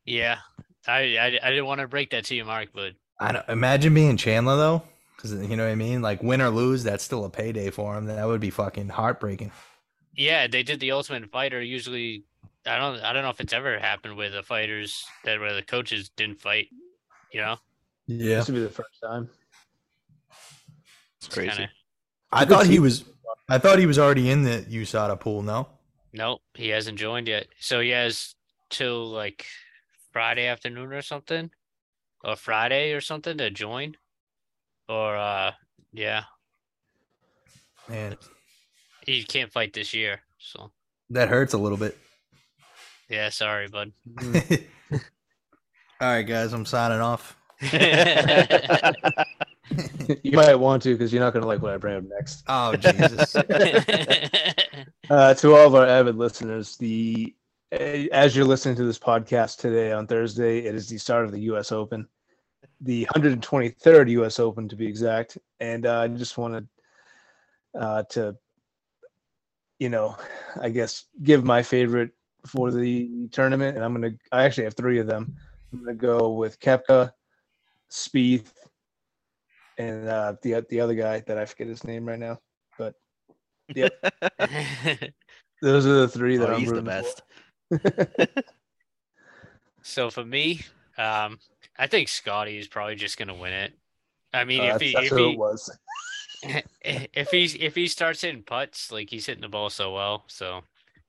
Yeah. 0.05 0.39
I 0.87 1.17
I, 1.17 1.27
I 1.43 1.51
didn't 1.51 1.67
want 1.67 1.81
to 1.81 1.89
break 1.89 2.11
that 2.11 2.25
to 2.27 2.35
you, 2.35 2.45
Mark, 2.45 2.71
but 2.75 2.93
I 3.21 3.33
don't 3.33 3.49
imagine 3.49 3.95
being 3.95 4.17
Chandler 4.17 4.57
though, 4.57 4.83
because 5.23 5.49
you 5.49 5.57
know 5.57 5.65
what 5.65 5.73
I 5.73 5.77
mean. 5.77 6.03
Like 6.03 6.23
win 6.23 6.41
or 6.43 6.51
lose, 6.51 6.83
that's 6.83 7.05
still 7.05 7.25
a 7.25 7.31
payday 7.31 7.71
for 7.71 7.97
him. 7.97 8.07
That 8.07 8.27
would 8.27 8.41
be 8.41 8.51
fucking 8.51 8.89
heartbreaking. 8.89 9.53
Yeah, 10.17 10.47
they 10.49 10.63
did 10.63 10.81
the 10.81 10.91
Ultimate 10.93 11.31
Fighter. 11.31 11.63
Usually, 11.63 12.25
I 12.67 12.77
don't, 12.79 13.01
I 13.01 13.13
don't 13.13 13.23
know 13.23 13.31
if 13.31 13.41
it's 13.41 13.53
ever 13.53 13.79
happened 13.79 14.17
where 14.17 14.31
the 14.31 14.43
fighters 14.43 15.05
that 15.25 15.39
where 15.41 15.55
the 15.55 15.63
coaches 15.63 16.11
didn't 16.17 16.41
fight. 16.41 16.69
You 17.33 17.41
know, 17.41 17.57
Yeah, 18.07 18.37
This 18.37 18.49
would 18.49 18.55
be 18.57 18.63
the 18.63 18.69
first 18.69 19.01
time. 19.03 19.31
It's 21.19 21.29
crazy. 21.33 21.51
kinda- 21.51 21.71
I 22.33 22.45
thought 22.45 22.67
he 22.67 22.79
was. 22.79 23.05
I 23.49 23.59
thought 23.59 23.79
he 23.79 23.87
was 23.87 23.99
already 23.99 24.31
in 24.31 24.43
the 24.43 24.65
USADA 24.69 25.19
pool. 25.21 25.43
No. 25.43 25.69
nope, 26.13 26.43
he 26.55 26.69
hasn't 26.69 26.99
joined 26.99 27.29
yet. 27.29 27.47
So 27.59 27.81
he 27.81 27.91
has 27.91 28.35
till 28.71 29.07
like 29.11 29.47
Friday 30.13 30.47
afternoon 30.47 30.93
or 30.93 31.03
something, 31.03 31.51
or 32.25 32.37
Friday 32.37 32.93
or 32.93 33.01
something 33.01 33.37
to 33.39 33.51
join, 33.51 33.97
or 34.93 35.17
uh, 35.17 35.53
yeah, 35.93 36.25
Man, 37.89 38.17
he 39.07 39.25
can't 39.25 39.51
fight 39.51 39.73
this 39.73 39.95
year. 39.95 40.21
So 40.39 40.71
that 41.11 41.29
hurts 41.29 41.55
a 41.55 41.59
little 41.59 41.79
bit. 41.79 41.97
yeah, 43.09 43.31
sorry, 43.31 43.69
bud. 43.69 43.93
All 44.93 44.99
right, 46.01 46.23
guys, 46.23 46.53
I'm 46.53 46.67
signing 46.67 47.01
off. 47.01 47.37
you 50.23 50.33
might 50.33 50.57
want 50.57 50.83
to 50.83 50.95
because 50.95 51.13
you're 51.13 51.23
not 51.23 51.33
going 51.33 51.43
to 51.43 51.47
like 51.47 51.63
what 51.63 51.73
I 51.73 51.77
bring 51.77 51.97
up 51.97 52.05
next. 52.05 52.45
Oh 52.49 52.75
Jesus! 52.77 53.37
Uh, 55.11 55.35
to 55.35 55.55
all 55.55 55.67
of 55.67 55.75
our 55.75 55.87
avid 55.87 56.17
listeners, 56.17 56.77
the 56.77 57.35
uh, 57.73 57.77
as 58.13 58.35
you're 58.35 58.47
listening 58.47 58.77
to 58.77 58.85
this 58.85 58.99
podcast 58.99 59.59
today 59.59 59.93
on 59.93 60.07
Thursday, 60.07 60.61
it 60.61 60.75
is 60.75 60.89
the 60.89 60.97
start 60.97 61.25
of 61.27 61.33
the 61.33 61.41
U.S. 61.41 61.71
Open, 61.71 62.09
the 62.83 63.07
123rd 63.15 64.11
U.S. 64.11 64.39
Open 64.39 64.69
to 64.69 64.77
be 64.77 64.87
exact. 64.87 65.39
And 65.61 65.87
uh, 65.87 66.01
I 66.01 66.09
just 66.09 66.37
wanted 66.37 66.69
uh, 67.79 68.03
to, 68.11 68.37
you 69.79 69.89
know, 69.89 70.17
I 70.61 70.69
guess 70.69 71.07
give 71.23 71.45
my 71.45 71.63
favorite 71.63 72.11
for 72.47 72.71
the 72.71 73.29
tournament, 73.31 73.77
and 73.77 73.85
I'm 73.85 73.95
gonna. 73.95 74.13
I 74.33 74.45
actually 74.45 74.65
have 74.65 74.75
three 74.75 74.99
of 74.99 75.07
them. 75.07 75.33
I'm 75.73 75.81
gonna 75.81 75.95
go 75.95 76.31
with 76.33 76.59
Koepka, 76.61 77.13
Spieth, 77.91 78.53
and 79.79 80.09
uh, 80.09 80.35
the 80.43 80.67
the 80.69 80.81
other 80.81 80.95
guy 80.95 81.21
that 81.21 81.39
I 81.39 81.45
forget 81.47 81.69
his 81.69 81.85
name 81.85 82.05
right 82.07 82.19
now. 82.19 82.39
But 82.79 82.95
yeah, 83.75 83.89
those 85.63 85.87
are 85.87 86.01
the 86.01 86.09
three 86.09 86.37
that 86.39 86.51
Oh, 86.51 86.55
I'm 86.55 86.61
he's 86.61 86.73
the 86.73 86.83
rooting 86.83 87.03
for. 87.71 87.81
best. 87.81 88.27
so 89.83 90.11
for 90.11 90.25
me, 90.25 90.63
um, 90.99 91.39
I 91.83 91.89
think 91.89 92.07
Scotty 92.07 92.59
is 92.59 92.69
probably 92.69 92.95
just 92.95 93.19
gonna 93.19 93.35
win 93.35 93.53
it. 93.53 93.73
I 94.33 94.45
mean, 94.45 94.61
Uh, 94.61 94.77
if 94.77 94.81
he 94.81 94.97
if 94.97 95.11
he 95.11 95.37
was. 95.37 95.69
if 96.85 97.31
he's 97.33 97.57
if 97.57 97.75
he 97.75 97.89
starts 97.89 98.21
hitting 98.21 98.45
putts, 98.45 98.93
like 98.93 99.11
he's 99.11 99.27
hitting 99.27 99.43
the 99.43 99.49
ball 99.49 99.69
so 99.69 99.93
well. 99.93 100.23
So, 100.29 100.61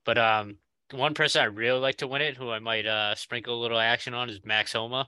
but 0.03 0.17
um, 0.17 0.57
one 0.91 1.13
person 1.13 1.43
I 1.43 1.45
really 1.45 1.79
like 1.79 1.97
to 1.97 2.07
win 2.07 2.23
it, 2.23 2.37
who 2.37 2.49
I 2.49 2.57
might 2.57 2.87
uh 2.87 3.13
sprinkle 3.13 3.59
a 3.59 3.61
little 3.61 3.77
action 3.77 4.15
on, 4.15 4.31
is 4.31 4.43
Max 4.43 4.73
Homa. 4.73 5.07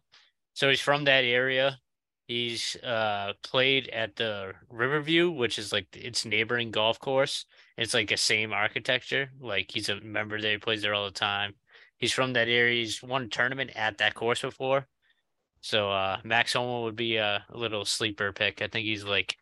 So 0.53 0.69
he's 0.69 0.81
from 0.81 1.05
that 1.05 1.23
area. 1.23 1.79
He's 2.27 2.75
uh 2.83 3.33
played 3.41 3.87
at 3.89 4.17
the 4.17 4.53
Riviera, 4.69 5.31
which 5.31 5.57
is 5.57 5.73
like 5.73 5.87
its 5.95 6.25
neighboring 6.25 6.69
golf 6.69 6.99
course. 6.99 7.45
It's 7.75 7.95
like 7.95 8.09
the 8.09 8.17
same 8.17 8.53
architecture. 8.53 9.31
Like 9.39 9.71
he's 9.71 9.89
a 9.89 9.99
member 9.99 10.39
there. 10.39 10.51
He 10.51 10.57
plays 10.59 10.83
there 10.83 10.93
all 10.93 11.05
the 11.05 11.11
time. 11.11 11.55
He's 11.97 12.13
from 12.13 12.33
that 12.33 12.49
area. 12.49 12.81
He's 12.83 13.01
won 13.01 13.23
a 13.23 13.27
tournament 13.29 13.71
at 13.75 13.97
that 13.97 14.13
course 14.13 14.41
before. 14.43 14.87
So 15.65 15.89
uh 15.89 16.19
Max 16.23 16.53
Homa 16.53 16.81
would 16.81 16.95
be 16.95 17.15
a, 17.15 17.43
little 17.49 17.85
sleeper 17.85 18.31
pick. 18.31 18.61
I 18.61 18.67
think 18.67 18.85
he's 18.85 19.03
like 19.03 19.35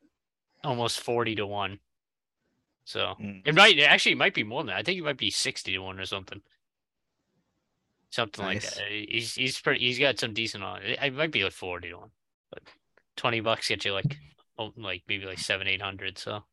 almost 0.64 1.02
40 1.02 1.36
to 1.36 1.46
1. 1.46 1.80
So 2.86 3.16
Mm. 3.20 3.42
it 3.46 3.54
might 3.54 3.78
actually 3.80 4.14
it 4.14 4.18
might 4.18 4.34
be 4.34 4.46
more 4.46 4.62
than 4.62 4.68
that. 4.68 4.78
I 4.78 4.84
think 4.84 4.98
it 4.98 5.04
might 5.04 5.18
be 5.18 5.30
60 5.30 5.74
to 5.74 5.80
1 5.80 6.00
or 6.00 6.06
something. 6.06 6.42
Something 8.10 8.46
Nice. 8.46 8.64
like 8.64 8.76
that. 8.76 8.92
He's 9.10 9.36
he's 9.36 9.60
pretty 9.60 9.82
he's 9.82 10.00
got 10.00 10.18
some 10.18 10.34
decent 10.34 10.64
on 10.64 10.82
it. 10.82 10.98
It 11.04 11.14
might 11.14 11.32
be 11.32 11.44
like 11.44 11.52
40 11.52 11.90
to 11.90 11.96
1. 11.98 12.10
But 12.52 12.64
20 13.18 13.42
bucks 13.42 13.68
get 13.68 13.84
you 13.84 13.92
like 13.92 14.18
oh, 14.58 14.72
like 14.78 15.04
maybe 15.10 15.26
like 15.26 15.40
7 15.40 15.68
800 15.68 16.18
so 16.18 16.46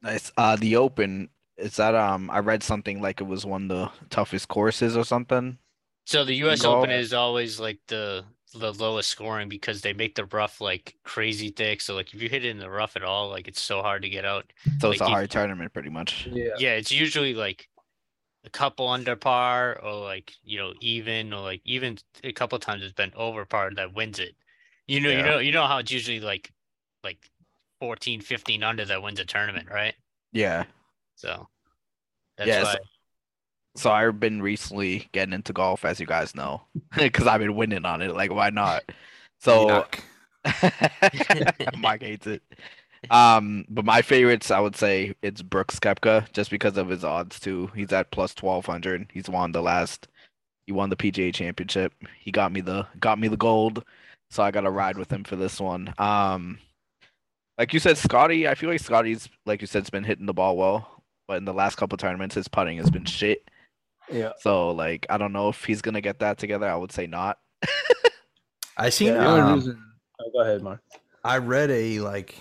Nice. 0.00 0.32
Uh, 0.38 0.56
the 0.56 0.76
Open 0.76 1.28
is 1.58 1.76
that 1.76 1.94
um? 1.94 2.30
I 2.30 2.38
read 2.38 2.62
something 2.62 3.02
like 3.02 3.20
it 3.20 3.24
was 3.24 3.44
one 3.44 3.64
of 3.64 3.68
the 3.68 3.90
toughest 4.08 4.48
courses 4.48 4.96
or 4.96 5.04
something. 5.04 5.58
So 6.10 6.24
the 6.24 6.34
US 6.46 6.62
Golf. 6.62 6.78
Open 6.78 6.90
is 6.90 7.12
always 7.12 7.60
like 7.60 7.78
the 7.86 8.24
the 8.54 8.72
lowest 8.72 9.08
scoring 9.10 9.48
because 9.48 9.80
they 9.80 9.92
make 9.92 10.16
the 10.16 10.24
rough 10.24 10.60
like 10.60 10.96
crazy 11.04 11.50
thick. 11.50 11.80
So 11.80 11.94
like 11.94 12.12
if 12.12 12.20
you 12.20 12.28
hit 12.28 12.44
it 12.44 12.48
in 12.48 12.58
the 12.58 12.68
rough 12.68 12.96
at 12.96 13.04
all, 13.04 13.28
like 13.30 13.46
it's 13.46 13.62
so 13.62 13.80
hard 13.80 14.02
to 14.02 14.08
get 14.08 14.24
out. 14.24 14.52
So 14.80 14.90
it's 14.90 15.00
Like 15.00 15.06
a 15.06 15.10
you- 15.10 15.14
hard 15.16 15.30
tournament, 15.30 15.72
pretty 15.72 15.88
much. 15.88 16.26
Yeah. 16.26 16.48
Yeah, 16.58 16.72
it's 16.72 16.90
usually 16.90 17.32
like 17.34 17.68
a 18.44 18.50
couple 18.50 18.88
under 18.88 19.14
par 19.14 19.78
or 19.80 20.02
like 20.02 20.32
you 20.42 20.58
know 20.58 20.72
even 20.80 21.32
or 21.32 21.42
like 21.42 21.60
even 21.64 21.96
a 22.24 22.32
couple 22.32 22.58
times 22.58 22.82
it's 22.82 22.92
been 22.92 23.12
over 23.14 23.44
par 23.44 23.70
that 23.76 23.94
wins 23.94 24.18
it. 24.18 24.34
You 24.88 24.98
know, 24.98 25.10
you 25.10 25.22
know, 25.22 25.38
you 25.38 25.52
know 25.52 25.66
how 25.68 25.78
it's 25.78 25.92
usually 25.92 26.18
like 26.18 26.50
like 27.04 27.18
14, 27.78 28.20
15 28.20 28.64
under 28.64 28.84
that 28.84 29.00
wins 29.00 29.20
a 29.20 29.24
tournament, 29.24 29.68
right? 29.70 29.94
Yeah. 30.32 30.64
So 31.14 31.46
that's 32.36 32.48
Yeah, 32.48 32.64
why. 32.64 32.72
so- 32.72 32.78
So 33.76 33.90
I've 33.90 34.18
been 34.18 34.42
recently 34.42 35.08
getting 35.12 35.32
into 35.32 35.52
golf, 35.52 35.84
as 35.84 36.00
you 36.00 36.06
guys 36.06 36.34
know, 36.34 36.62
because 36.96 37.26
I've 37.26 37.40
been 37.40 37.54
winning 37.54 37.84
on 37.84 38.02
it. 38.02 38.14
Like, 38.14 38.32
why 38.32 38.50
not? 38.50 38.82
So 39.38 39.86
Mike 41.78 42.02
hates 42.02 42.26
it. 42.26 42.42
Um, 43.10 43.64
but 43.68 43.84
my 43.84 44.02
favorites, 44.02 44.50
I 44.50 44.60
would 44.60 44.76
say, 44.76 45.14
it's 45.22 45.40
Brooks 45.40 45.78
Koepka, 45.78 46.30
just 46.32 46.50
because 46.50 46.76
of 46.76 46.88
his 46.88 47.04
odds 47.04 47.40
too. 47.40 47.70
He's 47.74 47.92
at 47.92 48.10
plus 48.10 48.34
twelve 48.34 48.66
hundred. 48.66 49.08
He's 49.12 49.28
won 49.28 49.52
the 49.52 49.62
last. 49.62 50.08
He 50.66 50.72
won 50.72 50.90
the 50.90 50.96
PGA 50.96 51.32
Championship. 51.32 51.94
He 52.18 52.30
got 52.30 52.52
me 52.52 52.60
the 52.60 52.86
got 52.98 53.18
me 53.18 53.28
the 53.28 53.36
gold, 53.36 53.84
so 54.30 54.42
I 54.42 54.50
got 54.50 54.62
to 54.62 54.70
ride 54.70 54.98
with 54.98 55.10
him 55.10 55.24
for 55.24 55.36
this 55.36 55.60
one. 55.60 55.94
Um, 55.98 56.58
like 57.56 57.72
you 57.72 57.80
said, 57.80 57.96
Scotty. 57.96 58.46
I 58.46 58.54
feel 58.54 58.68
like 58.68 58.80
Scotty's 58.80 59.28
like 59.46 59.60
you 59.62 59.66
said, 59.66 59.82
has 59.82 59.90
been 59.90 60.04
hitting 60.04 60.26
the 60.26 60.34
ball 60.34 60.56
well, 60.56 61.02
but 61.26 61.38
in 61.38 61.46
the 61.46 61.54
last 61.54 61.76
couple 61.76 61.96
tournaments, 61.96 62.34
his 62.34 62.48
putting 62.48 62.76
has 62.78 62.90
been 62.90 63.06
shit. 63.06 63.48
Yeah. 64.12 64.32
So 64.40 64.70
like, 64.70 65.06
I 65.10 65.18
don't 65.18 65.32
know 65.32 65.48
if 65.48 65.64
he's 65.64 65.82
gonna 65.82 66.00
get 66.00 66.18
that 66.20 66.38
together. 66.38 66.68
I 66.68 66.76
would 66.76 66.92
say 66.92 67.06
not. 67.06 67.38
I 68.76 68.88
seen. 68.90 69.08
Yeah, 69.08 69.14
the 69.20 69.26
only 69.26 69.40
um, 69.40 69.54
reason. 69.54 69.82
Oh, 70.20 70.30
go 70.32 70.40
ahead, 70.42 70.62
Mark. 70.62 70.80
I 71.24 71.38
read 71.38 71.70
a 71.70 72.00
like 72.00 72.34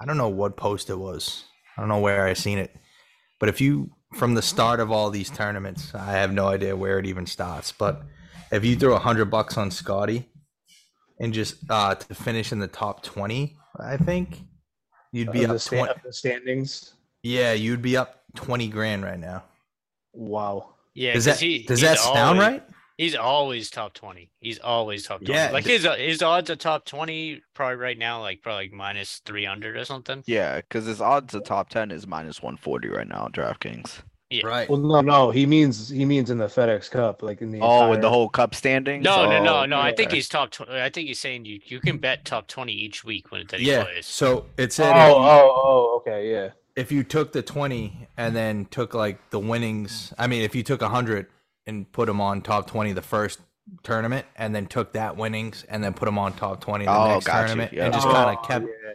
I 0.00 0.04
don't 0.06 0.16
know 0.16 0.28
what 0.28 0.56
post 0.56 0.90
it 0.90 0.98
was. 0.98 1.44
I 1.76 1.80
don't 1.80 1.88
know 1.88 2.00
where 2.00 2.26
I 2.26 2.32
seen 2.32 2.58
it. 2.58 2.74
But 3.40 3.48
if 3.48 3.60
you 3.60 3.90
from 4.14 4.34
the 4.34 4.42
start 4.42 4.80
of 4.80 4.90
all 4.90 5.10
these 5.10 5.30
tournaments, 5.30 5.94
I 5.94 6.12
have 6.12 6.32
no 6.32 6.48
idea 6.48 6.76
where 6.76 6.98
it 6.98 7.06
even 7.06 7.26
starts. 7.26 7.72
But 7.72 8.02
if 8.50 8.64
you 8.64 8.76
throw 8.76 8.94
a 8.94 8.98
hundred 8.98 9.26
bucks 9.26 9.56
on 9.56 9.70
Scotty 9.70 10.28
and 11.20 11.32
just 11.32 11.56
uh 11.70 11.94
to 11.94 12.14
finish 12.14 12.50
in 12.52 12.58
the 12.58 12.68
top 12.68 13.02
twenty, 13.02 13.56
I 13.78 13.96
think 13.96 14.40
you'd 15.12 15.32
be 15.32 15.44
Of 15.44 15.48
the, 15.50 15.54
up 15.54 15.60
sta- 15.60 15.76
twenty. 15.76 15.92
of 15.92 16.02
the 16.04 16.12
standings. 16.12 16.94
Yeah, 17.22 17.52
you'd 17.52 17.82
be 17.82 17.96
up 17.96 18.22
twenty 18.34 18.68
grand 18.68 19.04
right 19.04 19.18
now. 19.18 19.44
Wow. 20.12 20.73
Yeah, 20.94 21.12
Does 21.14 21.26
'cause 21.26 21.38
that 21.40 21.44
he, 21.44 21.62
does 21.64 21.80
he's 21.80 21.88
that 21.90 21.98
sound 21.98 22.18
always- 22.18 22.40
right? 22.40 22.62
He's 22.96 23.16
always 23.16 23.70
top 23.70 23.92
twenty. 23.94 24.30
He's 24.38 24.60
always 24.60 25.04
top 25.04 25.18
twenty. 25.24 25.32
Yeah, 25.32 25.50
like 25.50 25.64
his 25.64 25.84
his 25.98 26.22
odds 26.22 26.48
are 26.48 26.54
top 26.54 26.84
twenty. 26.84 27.42
Probably 27.52 27.74
right 27.74 27.98
now, 27.98 28.20
like 28.20 28.40
probably 28.40 28.66
like 28.66 28.72
minus 28.72 29.20
three 29.26 29.44
hundred 29.44 29.76
or 29.76 29.84
something. 29.84 30.22
Yeah, 30.26 30.58
because 30.60 30.86
his 30.86 31.00
odds 31.00 31.34
of 31.34 31.42
top 31.42 31.70
ten 31.70 31.90
is 31.90 32.06
minus 32.06 32.40
one 32.40 32.56
forty 32.56 32.86
right 32.88 33.08
now 33.08 33.28
DraftKings. 33.32 34.02
Yeah. 34.30 34.46
Right. 34.46 34.68
Well, 34.70 34.78
no, 34.78 35.00
no. 35.00 35.30
He 35.32 35.44
means 35.44 35.88
he 35.88 36.04
means 36.04 36.30
in 36.30 36.38
the 36.38 36.46
FedEx 36.46 36.88
Cup, 36.88 37.22
like 37.24 37.42
in 37.42 37.50
the. 37.50 37.58
Oh, 37.60 37.92
in 37.92 38.00
the 38.00 38.08
whole 38.08 38.28
cup 38.28 38.54
standings. 38.54 39.04
No, 39.04 39.28
no, 39.28 39.38
Oh, 39.38 39.42
no, 39.44 39.64
no. 39.66 39.80
I 39.80 39.92
think 39.92 40.12
he's 40.12 40.28
top. 40.28 40.50
Tw- 40.52 40.68
I 40.68 40.88
think 40.88 41.08
he's 41.08 41.18
saying 41.20 41.46
you 41.46 41.58
you 41.66 41.80
can 41.80 41.98
bet 41.98 42.24
top 42.24 42.46
twenty 42.46 42.72
each 42.72 43.02
week 43.04 43.32
when 43.32 43.44
that 43.48 43.58
he 43.58 43.70
Yeah. 43.72 43.84
plays. 43.84 44.06
So 44.06 44.46
it 44.56 44.78
Oh, 44.78 44.84
oh, 44.84 45.62
oh, 45.64 45.96
okay, 45.96 46.30
yeah. 46.30 46.50
If 46.76 46.90
you 46.92 47.04
took 47.04 47.32
the 47.32 47.42
twenty 47.42 48.08
and 48.16 48.34
then 48.34 48.64
took 48.66 48.94
like 48.94 49.30
the 49.30 49.38
winnings, 49.38 50.12
I 50.18 50.26
mean, 50.26 50.42
if 50.42 50.54
you 50.54 50.62
took 50.62 50.82
a 50.82 50.88
hundred 50.88 51.26
and 51.66 51.90
put 51.92 52.06
them 52.06 52.20
on 52.20 52.42
top 52.42 52.66
twenty 52.68 52.92
the 52.92 53.02
first 53.02 53.40
tournament, 53.82 54.26
and 54.36 54.54
then 54.54 54.66
took 54.66 54.92
that 54.92 55.16
winnings 55.16 55.64
and 55.68 55.82
then 55.82 55.94
put 55.94 56.04
them 56.06 56.18
on 56.18 56.32
top 56.34 56.60
twenty 56.60 56.84
the 56.84 56.90
Oh, 56.90 57.08
next 57.14 57.26
got 57.26 57.40
tournament, 57.46 57.72
yeah. 57.72 57.84
and 57.86 57.94
just 57.94 58.06
Oh, 58.06 58.12
kind 58.12 58.36
of 58.38 58.46
kept 58.46 58.64
yeah. 58.66 58.92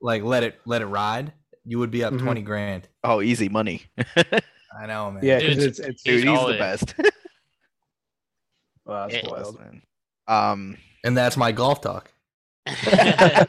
like 0.00 0.22
let 0.22 0.42
it 0.42 0.58
let 0.64 0.82
it 0.82 0.86
ride, 0.86 1.32
you 1.64 1.78
would 1.78 1.90
be 1.90 2.02
up 2.02 2.12
Mhm. 2.14 2.20
twenty 2.22 2.42
grand. 2.42 2.88
Oh, 3.04 3.20
easy 3.22 3.48
money. 3.48 3.84
I 4.80 4.86
know, 4.86 5.10
man. 5.10 5.24
Yeah, 5.24 5.38
Dude, 5.40 5.50
because 5.50 5.64
it's 5.64 5.78
it's. 5.80 6.02
Dude, 6.02 6.14
He's 6.14 6.22
he's, 6.24 6.38
always- 6.38 6.54
the 6.54 6.58
best. 6.58 6.94
Wow, 8.84 9.06
that's 9.08 9.22
Yeah. 9.22 9.30
wild. 9.30 9.58
Man. 9.60 9.82
Um, 10.26 10.78
And 11.04 11.14
that's 11.16 11.36
my 11.36 11.52
golf 11.52 11.80
talk. 11.82 12.10
I 12.66 13.46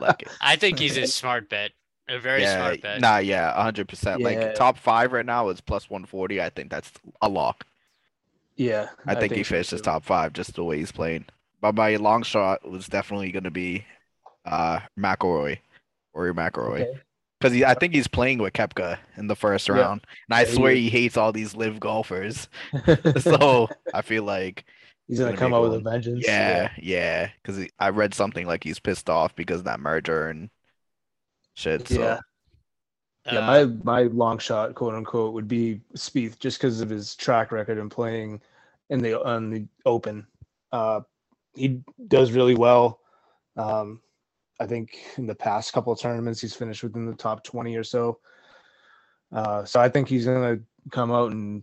like 0.00 0.22
it. 0.22 0.28
I 0.40 0.56
think 0.56 0.78
he's 0.80 0.96
a 0.96 1.06
smart 1.06 1.48
bet. 1.48 1.70
A 2.08 2.18
very 2.18 2.42
yeah, 2.42 2.56
smart 2.56 2.80
bet. 2.82 3.00
nah, 3.00 3.18
yeah, 3.18 3.52
hundred 3.60 3.88
percent. 3.88 4.20
Yeah. 4.20 4.24
Like 4.24 4.54
top 4.54 4.78
five 4.78 5.12
right 5.12 5.24
now 5.24 5.48
is 5.48 5.60
plus 5.60 5.88
one 5.88 6.04
forty. 6.04 6.40
I 6.40 6.50
think 6.50 6.70
that's 6.70 6.92
a 7.22 7.28
lock. 7.28 7.66
Yeah, 8.56 8.88
I, 9.06 9.14
think, 9.16 9.34
he 9.34 9.42
so, 9.42 9.50
finishes 9.50 9.80
too. 9.80 9.82
top 9.82 10.04
five 10.04 10.32
just 10.32 10.54
the 10.54 10.64
way 10.64 10.78
he's 10.78 10.92
playing. 10.92 11.26
But 11.60 11.74
my 11.74 11.96
long 11.96 12.22
shot 12.22 12.68
was 12.68 12.86
definitely 12.86 13.32
going 13.32 13.44
to 13.44 13.50
be 13.50 13.84
uh 14.44 14.80
McIlroy, 14.98 15.58
Rory 16.14 16.34
McIlroy, 16.34 16.86
Okay. 16.86 17.00
because 17.40 17.62
I 17.62 17.74
think 17.74 17.94
he's 17.94 18.08
playing 18.08 18.38
with 18.38 18.52
Koepka 18.54 18.98
in 19.16 19.26
the 19.28 19.36
first 19.36 19.68
Yeah. 19.72 19.76
round, 19.76 20.02
and 20.28 20.36
I 20.36 20.42
Yeah, 20.42 20.46
he 20.46 20.54
swear 20.54 20.72
is. 20.72 20.80
he 20.80 20.90
hates 20.90 21.16
all 21.16 21.32
these 21.32 21.56
live 21.56 21.80
golfers. 21.80 22.48
so 23.20 23.70
I 23.92 24.02
feel 24.02 24.24
like 24.24 24.64
He's 25.08 25.20
gonna 25.20 25.32
gonna 25.34 25.36
come 25.36 25.54
out 25.54 25.62
with 25.62 25.74
a 25.74 25.80
vengeance. 25.80 26.26
yeah, 26.26 26.70
yeah, 26.78 27.30
because 27.42 27.66
I 27.78 27.90
read 27.90 28.14
something 28.14 28.46
like 28.46 28.64
he's 28.64 28.78
pissed 28.80 29.10
off 29.10 29.34
because 29.36 29.60
of 29.60 29.64
that 29.64 29.80
merger 29.80 30.28
and 30.28 30.50
shit. 31.54 31.88
So 31.88 32.00
Yeah. 32.00 32.20
Yeah, 33.26 33.38
Uh, 33.38 33.46
my 33.46 33.64
my 33.84 34.02
long 34.02 34.38
shot, 34.38 34.74
quote 34.74 34.94
unquote, 34.94 35.32
would 35.32 35.48
be 35.48 35.80
Spieth 35.96 36.38
just 36.38 36.58
because 36.58 36.80
of 36.80 36.90
his 36.90 37.16
track 37.16 37.52
record 37.52 37.78
and 37.78 37.90
playing 37.90 38.42
in 38.90 39.00
the 39.00 39.22
on 39.24 39.50
the 39.50 39.66
Open. 39.86 40.26
Uh, 40.72 41.00
he 41.54 41.80
does 42.08 42.32
really 42.32 42.54
well. 42.54 43.00
Um, 43.56 44.02
I 44.60 44.66
think 44.66 44.98
in 45.16 45.26
the 45.26 45.34
past 45.34 45.72
couple 45.72 45.92
of 45.92 46.00
tournaments, 46.00 46.40
he's 46.40 46.54
finished 46.54 46.82
within 46.82 47.06
the 47.06 47.14
top 47.14 47.42
twenty 47.44 47.76
or 47.76 47.84
so. 47.84 48.18
Uh, 49.32 49.64
so 49.64 49.80
I 49.80 49.88
think 49.88 50.06
he's 50.08 50.26
gonna 50.26 50.58
come 50.90 51.10
out 51.10 51.32
and 51.32 51.62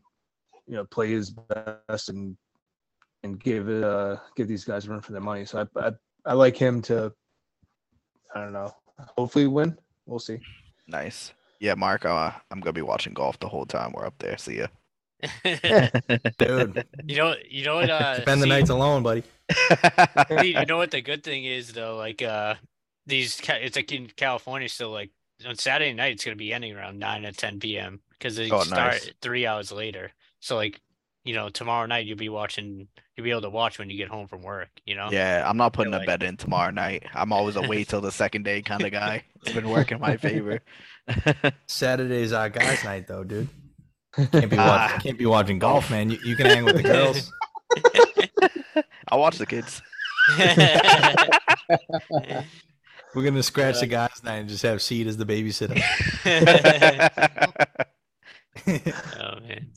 you 0.67 0.75
know 0.75 0.85
play 0.85 1.11
his 1.11 1.29
best 1.29 2.09
and 2.09 2.35
and 3.23 3.39
give 3.39 3.69
it 3.69 3.83
uh 3.83 4.17
give 4.35 4.47
these 4.47 4.65
guys 4.65 4.87
a 4.87 4.89
run 4.89 5.01
for 5.01 5.11
their 5.11 5.21
money. 5.21 5.45
So 5.45 5.67
I 5.75 5.79
I, 5.79 5.91
I 6.25 6.33
like 6.33 6.57
him 6.57 6.81
to 6.83 7.13
I 8.33 8.41
don't 8.41 8.53
know 8.53 8.73
hopefully 9.17 9.47
win. 9.47 9.77
We'll 10.05 10.19
see. 10.19 10.39
nice. 10.87 11.33
Yeah, 11.59 11.75
Mark, 11.75 12.05
uh, 12.05 12.31
I'm 12.49 12.59
gonna 12.59 12.73
be 12.73 12.81
watching 12.81 13.13
golf 13.13 13.39
the 13.39 13.47
whole 13.47 13.65
time 13.67 13.91
we're 13.93 14.05
up 14.07 14.15
there. 14.17 14.37
See 14.37 14.57
ya. 14.57 14.67
Dude, 16.39 16.85
you 17.05 17.17
know, 17.17 17.35
you 17.49 17.63
know 17.65 17.75
what? 17.75 17.89
Uh, 17.89 18.21
spend 18.21 18.41
the 18.41 18.45
see- 18.45 18.49
nights 18.49 18.69
alone, 18.69 19.03
buddy. 19.03 19.23
You 20.43 20.65
know 20.65 20.77
what 20.77 20.91
the 20.91 21.01
good 21.01 21.23
thing 21.23 21.43
is 21.45 21.73
though, 21.73 21.97
like 21.97 22.21
uh 22.21 22.55
these 23.05 23.39
it's 23.47 23.75
like 23.75 23.91
in 23.91 24.07
California 24.15 24.69
so 24.69 24.91
like 24.91 25.11
on 25.45 25.55
Saturday 25.55 25.93
night 25.93 26.13
it's 26.13 26.23
gonna 26.23 26.35
be 26.37 26.53
ending 26.53 26.73
around 26.75 26.97
nine 26.99 27.25
or 27.25 27.31
ten 27.31 27.59
PM 27.59 27.99
because 28.11 28.35
they 28.35 28.49
Oh, 28.49 28.61
start 28.61 28.93
nice. 28.93 29.11
three 29.21 29.45
hours 29.45 29.71
later. 29.71 30.11
So 30.39 30.55
like, 30.55 30.79
you 31.23 31.33
know, 31.33 31.49
tomorrow 31.49 31.85
night 31.85 32.05
you'll 32.05 32.17
be 32.17 32.29
watching 32.29 32.87
you'll 33.15 33.23
be 33.23 33.31
able 33.31 33.41
to 33.41 33.49
watch 33.49 33.77
when 33.79 33.89
you 33.89 33.97
get 33.97 34.07
home 34.09 34.27
from 34.27 34.41
work, 34.41 34.69
you 34.85 34.95
know? 34.95 35.09
Yeah, 35.11 35.43
I'm 35.47 35.57
not 35.57 35.73
putting 35.73 35.93
a 35.93 35.97
like- 35.97 36.07
bet 36.07 36.23
in 36.23 36.37
tomorrow 36.37 36.71
night. 36.71 37.03
I'm 37.13 37.31
always 37.33 37.55
a 37.55 37.61
wait 37.61 37.87
till 37.89 38.01
the 38.01 38.11
second 38.11 38.43
day 38.43 38.61
kind 38.61 38.81
of 38.83 38.91
guy. 38.91 39.23
It's 39.43 39.53
been 39.53 39.69
working 39.69 39.99
my 39.99 40.17
favor. 40.17 40.61
Saturday's 41.67 42.31
our 42.33 42.49
guys' 42.49 42.83
night, 42.83 43.07
though, 43.07 43.23
dude. 43.23 43.49
Can't 44.15 44.49
be 44.49 44.57
Ah. 44.57 44.87
watching, 44.89 44.99
can't 45.01 45.17
be 45.19 45.25
watching 45.25 45.59
golf, 45.59 45.89
man. 45.91 46.09
You, 46.09 46.17
you 46.25 46.35
can 46.35 46.45
hang 46.47 46.63
with 46.65 46.75
the 46.77 46.83
girls. 46.83 47.31
I'll 49.09 49.19
watch 49.19 49.37
the 49.37 49.45
kids. 49.45 49.81
We're 53.13 53.23
gonna 53.23 53.43
scratch 53.43 53.79
the 53.81 53.87
guys 53.87 54.23
night 54.23 54.37
and 54.37 54.49
just 54.49 54.63
have 54.63 54.81
Seed 54.81 55.07
as 55.07 55.17
the 55.17 55.25
babysitter. 55.25 55.81
oh 59.19 59.39
man. 59.47 59.67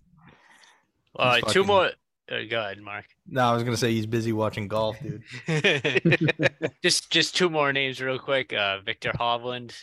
All 1.17 1.27
right, 1.27 1.47
two 1.49 1.65
more. 1.65 1.91
Uh, 2.31 2.41
go 2.49 2.61
ahead, 2.61 2.81
Mark. 2.81 3.05
no, 3.27 3.43
I 3.43 3.53
was 3.53 3.63
gonna 3.63 3.77
say 3.77 3.93
he's 3.93 4.07
busy 4.07 4.33
watching 4.33 4.67
golf, 4.67 4.97
dude. 5.01 5.23
just 6.83 7.11
just 7.11 7.37
two 7.37 7.51
more 7.51 7.73
names 7.73 8.01
real 8.01 8.19
quick. 8.19 8.53
Uh, 8.53 8.81
Viktor 8.81 9.13
Hovland 9.13 9.75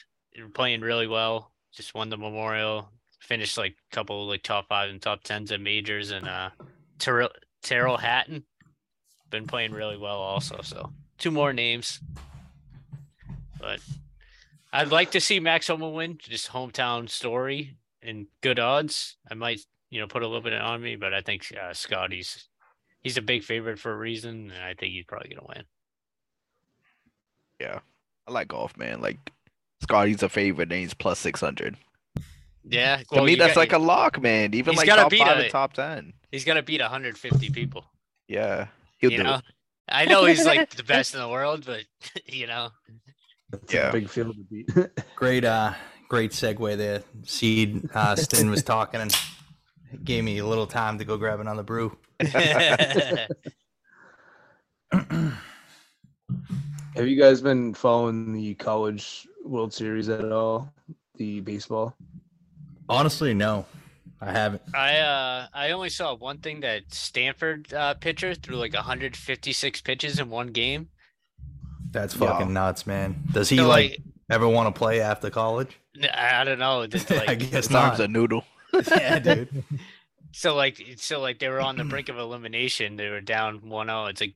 playing 0.53 0.81
really 0.81 1.07
well. 1.07 1.51
Just 1.71 1.93
won 1.93 2.09
the 2.09 2.17
Memorial. 2.17 2.89
Finished 3.19 3.57
like 3.57 3.75
a 3.91 3.95
couple 3.95 4.27
like 4.27 4.43
top 4.43 4.67
five 4.67 4.89
and 4.89 5.01
top 5.01 5.23
tens 5.23 5.51
at 5.51 5.61
majors, 5.61 6.11
and 6.11 6.27
uh, 6.27 6.49
Tyrrell 6.97 7.29
Tyrrell 7.61 7.97
Hatton 7.97 8.43
been 9.29 9.47
playing 9.47 9.71
really 9.71 9.97
well 9.97 10.19
also. 10.19 10.61
So 10.63 10.91
two 11.17 11.31
more 11.31 11.53
names, 11.53 11.99
but 13.59 13.79
I'd 14.73 14.91
like 14.91 15.11
to 15.11 15.21
see 15.21 15.39
Max 15.39 15.67
Homa 15.67 15.89
win. 15.89 16.17
Just 16.17 16.49
hometown 16.49 17.07
story 17.09 17.77
and 18.01 18.27
good 18.41 18.59
odds. 18.59 19.17
I 19.29 19.35
might 19.35 19.61
you 19.91 19.99
know 19.99 20.07
put 20.07 20.23
a 20.23 20.27
little 20.27 20.41
bit 20.41 20.53
on 20.53 20.81
me, 20.81 20.95
but 20.95 21.13
I 21.13 21.21
think 21.21 21.45
uh, 21.61 21.73
Scotty's 21.73 22.47
he's 23.03 23.17
a 23.17 23.21
big 23.21 23.43
favorite 23.43 23.77
for 23.77 23.91
a 23.91 23.97
reason, 23.97 24.49
and 24.51 24.63
I 24.63 24.73
think 24.73 24.93
he's 24.93 25.05
probably 25.05 25.29
gonna 25.29 25.45
win. 25.47 25.63
yeah, 27.59 27.79
I 28.27 28.31
like 28.31 28.47
golf, 28.47 28.75
man. 28.77 29.01
Like 29.01 29.17
Scotty's 29.81 30.23
a 30.23 30.29
favorite, 30.29 30.71
and 30.71 30.81
he's 30.81 30.93
plus 30.93 31.19
six 31.19 31.39
hundred. 31.41 31.77
Yeah, 32.63 32.97
To 32.97 33.05
well, 33.11 33.23
me, 33.25 33.31
you 33.31 33.37
that's 33.37 33.55
got- 33.55 33.59
like 33.61 33.73
a 33.73 33.79
lock, 33.79 34.21
man. 34.21 34.53
Even 34.53 34.73
He's 34.73 34.79
like 34.79 34.87
top 34.87 35.09
beat 35.09 35.19
five 35.19 35.37
a- 35.37 35.41
and 35.43 35.51
top 35.51 35.73
ten. 35.73 36.13
He's 36.31 36.45
gonna 36.45 36.61
beat 36.63 36.79
150 36.79 37.49
people. 37.49 37.85
Yeah, 38.27 38.67
he'll 38.99 39.11
you 39.11 39.17
do 39.17 39.23
know, 39.23 39.35
it. 39.35 39.41
I 39.89 40.05
know 40.05 40.25
he's 40.25 40.45
like 40.45 40.69
the 40.75 40.83
best 40.83 41.13
in 41.13 41.19
the 41.19 41.27
world, 41.27 41.65
but 41.65 41.83
you 42.25 42.47
know, 42.47 42.69
That's 43.49 43.73
Yeah. 43.73 43.89
a 43.89 43.91
big 43.91 44.09
field 44.09 44.35
to 44.37 44.43
beat. 44.43 44.69
Great, 45.15 45.43
uh, 45.43 45.73
great 46.07 46.31
segue 46.31 46.77
there. 46.77 47.03
Seed 47.25 47.89
uh, 47.93 48.15
Stin 48.15 48.49
was 48.49 48.63
talking 48.63 49.01
and 49.01 49.11
gave 50.03 50.23
me 50.23 50.37
a 50.39 50.45
little 50.45 50.67
time 50.67 50.97
to 50.99 51.05
go 51.05 51.17
grab 51.17 51.39
another 51.39 51.63
brew. 51.63 51.95
Have 56.95 57.07
you 57.07 57.19
guys 57.19 57.41
been 57.41 57.73
following 57.73 58.33
the 58.33 58.53
college 58.55 59.27
World 59.45 59.73
Series 59.73 60.09
at 60.09 60.31
all? 60.31 60.71
The 61.15 61.39
baseball? 61.41 61.95
Honestly, 62.89 63.33
no, 63.33 63.65
I 64.19 64.31
haven't. 64.31 64.61
I 64.73 64.97
uh 64.99 65.47
I 65.53 65.71
only 65.71 65.89
saw 65.89 66.15
one 66.15 66.39
thing 66.39 66.59
that 66.61 66.93
Stanford 66.93 67.73
uh, 67.73 67.93
pitcher 67.95 68.35
threw 68.35 68.57
like 68.57 68.73
156 68.73 69.81
pitches 69.81 70.19
in 70.19 70.29
one 70.29 70.47
game. 70.47 70.89
That's 71.91 72.15
Yeah. 72.15 72.15
fucking 72.15 72.53
nuts, 72.53 72.85
man. 72.85 73.23
Does 73.31 73.49
he 73.49 73.57
So, 73.57 73.67
like 73.67 74.01
ever 74.29 74.47
want 74.47 74.73
to 74.73 74.77
play 74.77 75.01
after 75.01 75.29
college? 75.29 75.77
I 76.03 76.41
I 76.41 76.43
don't 76.43 76.59
know. 76.59 76.85
just, 76.87 77.11
I 77.11 77.35
guess 77.35 77.67
Time's 77.67 77.99
not. 77.99 78.01
a 78.01 78.07
noodle. 78.07 78.43
yeah, 78.91 79.19
dude. 79.19 79.63
so 80.31 80.55
like 80.55 80.81
so 80.97 81.19
like 81.19 81.39
they 81.39 81.49
were 81.49 81.61
on 81.61 81.77
the 81.77 81.83
brink 81.83 82.09
of 82.09 82.17
elimination. 82.17 82.95
They 82.95 83.09
were 83.09 83.21
down 83.21 83.61
1-0. 83.61 84.09
It's 84.09 84.21
like 84.21 84.35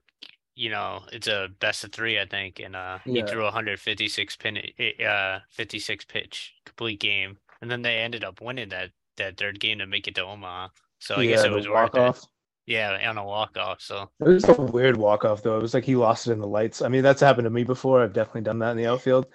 you 0.58 0.70
know, 0.70 1.02
it's 1.12 1.28
a 1.28 1.50
best 1.60 1.84
of 1.84 1.92
three, 1.92 2.20
I 2.20 2.26
think, 2.26 2.60
and 2.60 2.76
uh 2.76 3.00
he 3.06 3.18
Yeah. 3.18 3.26
threw 3.26 3.44
156 3.44 4.36
pin 4.38 4.58
uh 5.06 5.40
56 5.50 6.06
pitch 6.06 6.54
complete 6.66 7.00
game, 7.00 7.38
and 7.62 7.70
then 7.70 7.82
they 7.82 7.98
ended 7.98 8.24
up 8.24 8.42
winning 8.42 8.70
that 8.70 8.92
that 9.18 9.38
third 9.38 9.60
game 9.60 9.80
to 9.80 9.86
make 9.86 10.08
it 10.08 10.16
to 10.16 10.24
Omaha. 10.24 10.70
So 11.00 11.16
I 11.16 11.26
guess 11.26 11.44
it 11.44 11.52
was 11.52 11.68
worth 11.68 11.94
it. 11.96 12.00
walk-off. 12.00 12.26
Yeah, 12.68 12.98
on 13.10 13.18
a 13.18 13.24
walk 13.24 13.58
off. 13.58 13.80
So 13.80 14.10
It 14.20 14.28
was 14.28 14.44
a 14.50 14.54
weird 14.60 14.98
walk 14.98 15.24
off 15.24 15.44
though. 15.44 15.58
It 15.58 15.62
was 15.62 15.74
like 15.76 15.84
he 15.84 15.96
lost 15.96 16.28
it 16.28 16.32
in 16.32 16.40
the 16.40 16.48
lights. 16.48 16.82
I 16.82 16.88
mean, 16.88 17.04
that's 17.04 17.22
happened 17.22 17.46
to 17.46 17.52
me 17.52 17.64
before. 17.64 18.02
I've 18.02 18.12
definitely 18.14 18.42
done 18.42 18.58
that 18.60 18.72
in 18.72 18.78
the 18.78 18.88
outfield. 18.88 19.28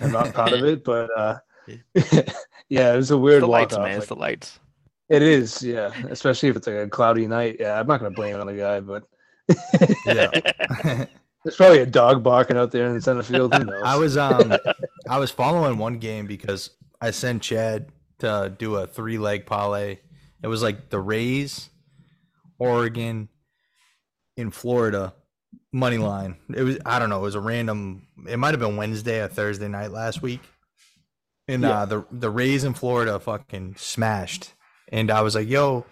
I'm 0.00 0.10
not 0.12 0.32
proud 0.32 0.54
of 0.54 0.64
it, 0.64 0.84
but 0.84 1.10
uh, 1.16 1.38
yeah, 2.68 2.92
it 2.92 2.96
was 2.96 3.10
a 3.10 3.16
It's 3.16 3.20
weird 3.20 3.42
the 3.42 3.46
lights, 3.46 3.74
off. 3.74 3.82
man. 3.84 3.98
It's 3.98 4.06
the 4.06 4.16
lights. 4.16 4.58
It 5.08 5.22
is, 5.22 5.62
yeah. 5.62 5.92
Especially 6.10 6.48
if 6.50 6.56
it's 6.56 6.66
like 6.66 6.76
a 6.76 6.88
cloudy 6.88 7.26
night. 7.26 7.56
Yeah, 7.58 7.78
I'm 7.80 7.86
not 7.86 7.98
gonna 8.00 8.10
blame 8.14 8.34
it 8.34 8.40
on 8.40 8.46
the 8.46 8.54
guy, 8.54 8.80
but 8.80 9.04
Yeah. 10.06 10.30
there's 11.44 11.56
probably 11.56 11.78
a 11.80 11.86
dog 11.86 12.22
barking 12.22 12.56
out 12.56 12.70
there 12.72 12.86
in 12.86 12.94
the 12.94 13.00
center 13.00 13.22
field. 13.22 13.54
Who 13.54 13.64
knows? 13.64 13.82
I 13.84 13.96
was 13.96 14.16
um 14.16 14.52
I 15.08 15.18
was 15.18 15.30
following 15.30 15.78
one 15.78 15.98
game 15.98 16.26
because 16.26 16.70
I 17.00 17.10
sent 17.12 17.42
Chad 17.42 17.90
to 18.18 18.54
do 18.58 18.76
a 18.76 18.86
three 18.86 19.18
leg 19.18 19.46
parlay. 19.46 19.98
It 20.42 20.48
was 20.48 20.62
like 20.62 20.90
the 20.90 21.00
Rays, 21.00 21.70
Oregon, 22.58 23.28
in 24.36 24.50
Florida, 24.50 25.14
money 25.72 25.98
line. 25.98 26.36
It 26.54 26.62
was 26.62 26.78
I 26.84 26.98
don't 26.98 27.08
know, 27.08 27.18
it 27.18 27.22
was 27.22 27.34
a 27.34 27.40
random 27.40 28.08
it 28.28 28.36
might 28.38 28.50
have 28.52 28.60
been 28.60 28.76
Wednesday 28.76 29.22
or 29.22 29.28
Thursday 29.28 29.68
night 29.68 29.90
last 29.90 30.20
week. 30.20 30.40
And 31.48 31.62
Yeah. 31.62 31.70
uh 31.82 31.84
the 31.86 32.04
the 32.12 32.30
Rays 32.30 32.64
in 32.64 32.74
Florida 32.74 33.18
fucking 33.18 33.74
smashed. 33.78 34.52
And 34.90 35.10
I 35.10 35.22
was 35.22 35.34
like, 35.34 35.48
yo, 35.48 35.84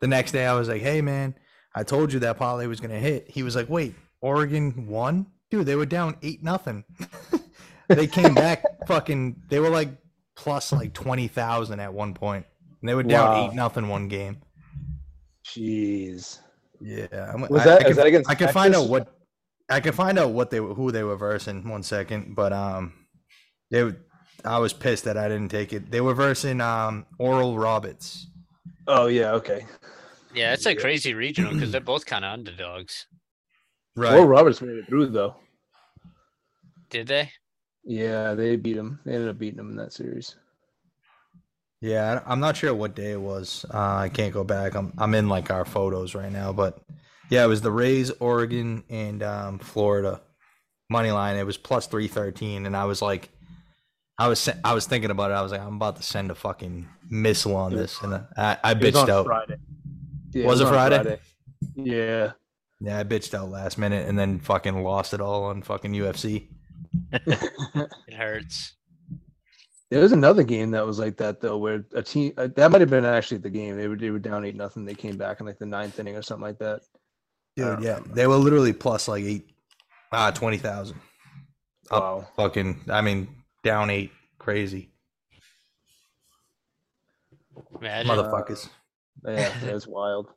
the 0.00 0.06
next 0.08 0.32
day 0.32 0.46
I 0.46 0.54
was 0.54 0.68
like, 0.68 0.82
hey 0.82 1.00
man, 1.00 1.34
I 1.74 1.82
told 1.84 2.12
you 2.12 2.18
that 2.20 2.36
parlay 2.36 2.66
was 2.66 2.80
gonna 2.80 2.98
hit. 3.00 3.30
He 3.30 3.42
was 3.42 3.54
like, 3.56 3.68
wait, 3.68 3.94
Oregon 4.20 4.86
won? 4.86 5.26
Dude, 5.50 5.66
they 5.66 5.76
were 5.76 5.86
down 5.86 6.16
eight 6.22 6.42
nothing. 6.42 6.84
they 7.88 8.06
came 8.06 8.34
back 8.34 8.64
fucking 8.86 9.36
they 9.48 9.60
were 9.60 9.70
like 9.70 9.90
plus 10.36 10.72
like 10.72 10.92
twenty 10.92 11.28
thousand 11.28 11.80
at 11.80 11.94
one 11.94 12.12
point. 12.14 12.44
And 12.80 12.88
they 12.88 12.94
were 12.94 13.02
down 13.04 13.30
Wow. 13.30 13.46
eight 13.48 13.54
nothing 13.54 13.88
one 13.88 14.08
game. 14.08 14.38
Jeez. 15.46 16.38
Yeah. 16.80 17.06
I'm, 17.32 17.42
Was 17.42 17.62
I, 17.62 17.64
that 17.64 17.80
I 17.80 17.84
can, 17.84 17.96
that 17.96 18.06
against? 18.06 18.30
I 18.30 18.34
can 18.34 18.48
find 18.48 18.74
out 18.74 18.88
what 18.88 19.14
I 19.70 19.80
can 19.80 19.92
find 19.92 20.18
out 20.18 20.30
what 20.30 20.50
they 20.50 20.60
were 20.60 20.74
who 20.74 20.90
they 20.92 21.02
were 21.02 21.16
versing 21.16 21.68
one 21.68 21.82
second, 21.82 22.34
but 22.34 22.52
um 22.52 22.92
they 23.70 23.84
were- 23.84 23.96
I 24.44 24.58
was 24.58 24.72
pissed 24.72 25.04
that 25.04 25.16
I 25.16 25.28
didn't 25.28 25.50
take 25.50 25.72
it. 25.72 25.90
They 25.90 26.00
were 26.00 26.14
versing 26.14 26.60
um 26.60 27.06
Oral 27.18 27.58
Roberts. 27.58 28.26
Oh 28.86 29.06
yeah, 29.06 29.32
okay. 29.32 29.64
yeah, 30.34 30.52
it's 30.52 30.66
a 30.66 30.74
crazy 30.74 31.14
regional 31.14 31.52
because 31.52 31.72
they're 31.72 31.80
both 31.80 32.04
kind 32.06 32.24
of 32.24 32.32
underdogs. 32.32 33.06
Right. 33.96 34.12
Well, 34.14 34.26
Roberts 34.26 34.60
made 34.60 34.76
it 34.76 34.86
through 34.86 35.06
though. 35.06 35.36
Did 36.90 37.06
they? 37.06 37.30
Yeah, 37.84 38.34
they 38.34 38.56
beat 38.56 38.76
him. 38.76 39.00
They 39.04 39.14
ended 39.14 39.28
up 39.28 39.38
beating 39.38 39.58
him 39.60 39.70
in 39.70 39.76
that 39.76 39.92
series. 39.92 40.34
Yeah, 41.80 42.20
I- 42.24 42.32
I'm 42.32 42.40
not 42.40 42.56
sure 42.56 42.74
what 42.74 42.94
day 42.94 43.12
it 43.12 43.20
was. 43.20 43.64
Uh, 43.72 43.96
I 43.96 44.08
can't 44.08 44.32
go 44.32 44.44
back. 44.44 44.74
I'm 44.74 44.92
I'm 44.98 45.14
in 45.14 45.28
like 45.28 45.50
our 45.50 45.64
photos 45.64 46.14
right 46.14 46.32
now, 46.32 46.52
but 46.52 46.78
yeah, 47.30 47.44
it 47.44 47.48
was 47.48 47.62
the 47.62 47.70
Rays, 47.70 48.10
Oregon, 48.20 48.84
and 48.88 49.22
um, 49.22 49.58
Florida 49.58 50.20
money 50.90 51.10
line. 51.10 51.36
It 51.36 51.46
was 51.46 51.56
plus 51.56 51.86
three 51.86 52.08
thirteen, 52.08 52.66
and 52.66 52.76
I 52.76 52.84
was 52.84 53.00
like, 53.02 53.28
I 54.18 54.28
was 54.28 54.48
I 54.64 54.74
was 54.74 54.86
thinking 54.86 55.10
about 55.10 55.30
it. 55.30 55.34
I 55.34 55.42
was 55.42 55.52
like, 55.52 55.60
I'm 55.60 55.76
about 55.76 55.96
to 55.96 56.02
send 56.02 56.30
a 56.30 56.34
fucking 56.34 56.88
missile 57.08 57.56
on 57.56 57.74
this, 57.74 58.00
and 58.02 58.14
I, 58.36 58.56
I 58.62 58.72
It 58.72 58.80
was 58.80 58.92
bitched 58.92 59.02
on 59.02 59.10
out. 59.10 59.26
Friday. 59.26 59.56
Yeah, 60.32 60.46
Was 60.46 60.60
it 60.60 60.66
on 60.66 60.72
Friday? 60.72 61.18
Yeah. 61.76 62.32
Yeah, 62.80 62.98
I 62.98 63.04
bitched 63.04 63.34
out 63.34 63.50
last 63.50 63.78
minute, 63.78 64.08
and 64.08 64.18
then 64.18 64.38
fucking 64.40 64.82
lost 64.82 65.14
it 65.14 65.20
all 65.20 65.44
on 65.44 65.62
fucking 65.62 65.92
UFC. 65.92 66.48
It 68.06 68.14
hurts. 68.14 68.74
There 69.90 70.00
was 70.00 70.12
another 70.12 70.42
game 70.42 70.70
that 70.72 70.86
was 70.86 70.98
like 70.98 71.16
that 71.18 71.40
though, 71.40 71.58
where 71.58 71.84
a 71.94 72.02
team 72.02 72.32
uh, 72.36 72.48
that 72.56 72.70
might 72.70 72.80
have 72.80 72.90
been 72.90 73.04
actually 73.04 73.38
the 73.38 73.50
game. 73.50 73.76
They 73.76 73.88
were 73.88 73.96
they 73.96 74.10
were 74.10 74.18
down 74.18 74.44
eight 74.44 74.56
nothing. 74.56 74.84
They 74.84 74.94
came 74.94 75.16
back 75.16 75.40
in 75.40 75.46
like 75.46 75.58
the 75.58 75.66
ninth 75.66 75.98
inning 75.98 76.16
or 76.16 76.22
something 76.22 76.42
like 76.42 76.58
that. 76.58 76.82
Dude, 77.56 77.82
yeah, 77.82 77.94
remember. 77.94 78.14
they 78.14 78.26
were 78.26 78.36
literally 78.36 78.72
plus 78.72 79.08
like 79.08 79.24
eight, 79.24 79.50
ah, 80.12 80.30
twenty 80.30 80.58
thousand. 80.58 80.98
Up. 81.90 82.02
Wow. 82.02 82.28
Fucking, 82.36 82.80
I 82.88 83.02
mean, 83.02 83.28
down 83.64 83.90
eight, 83.90 84.12
crazy 84.38 84.90
Imagine. 87.80 88.10
motherfuckers. 88.12 88.68
Yeah, 89.26 89.52
that's 89.62 89.86
wild. 89.86 90.28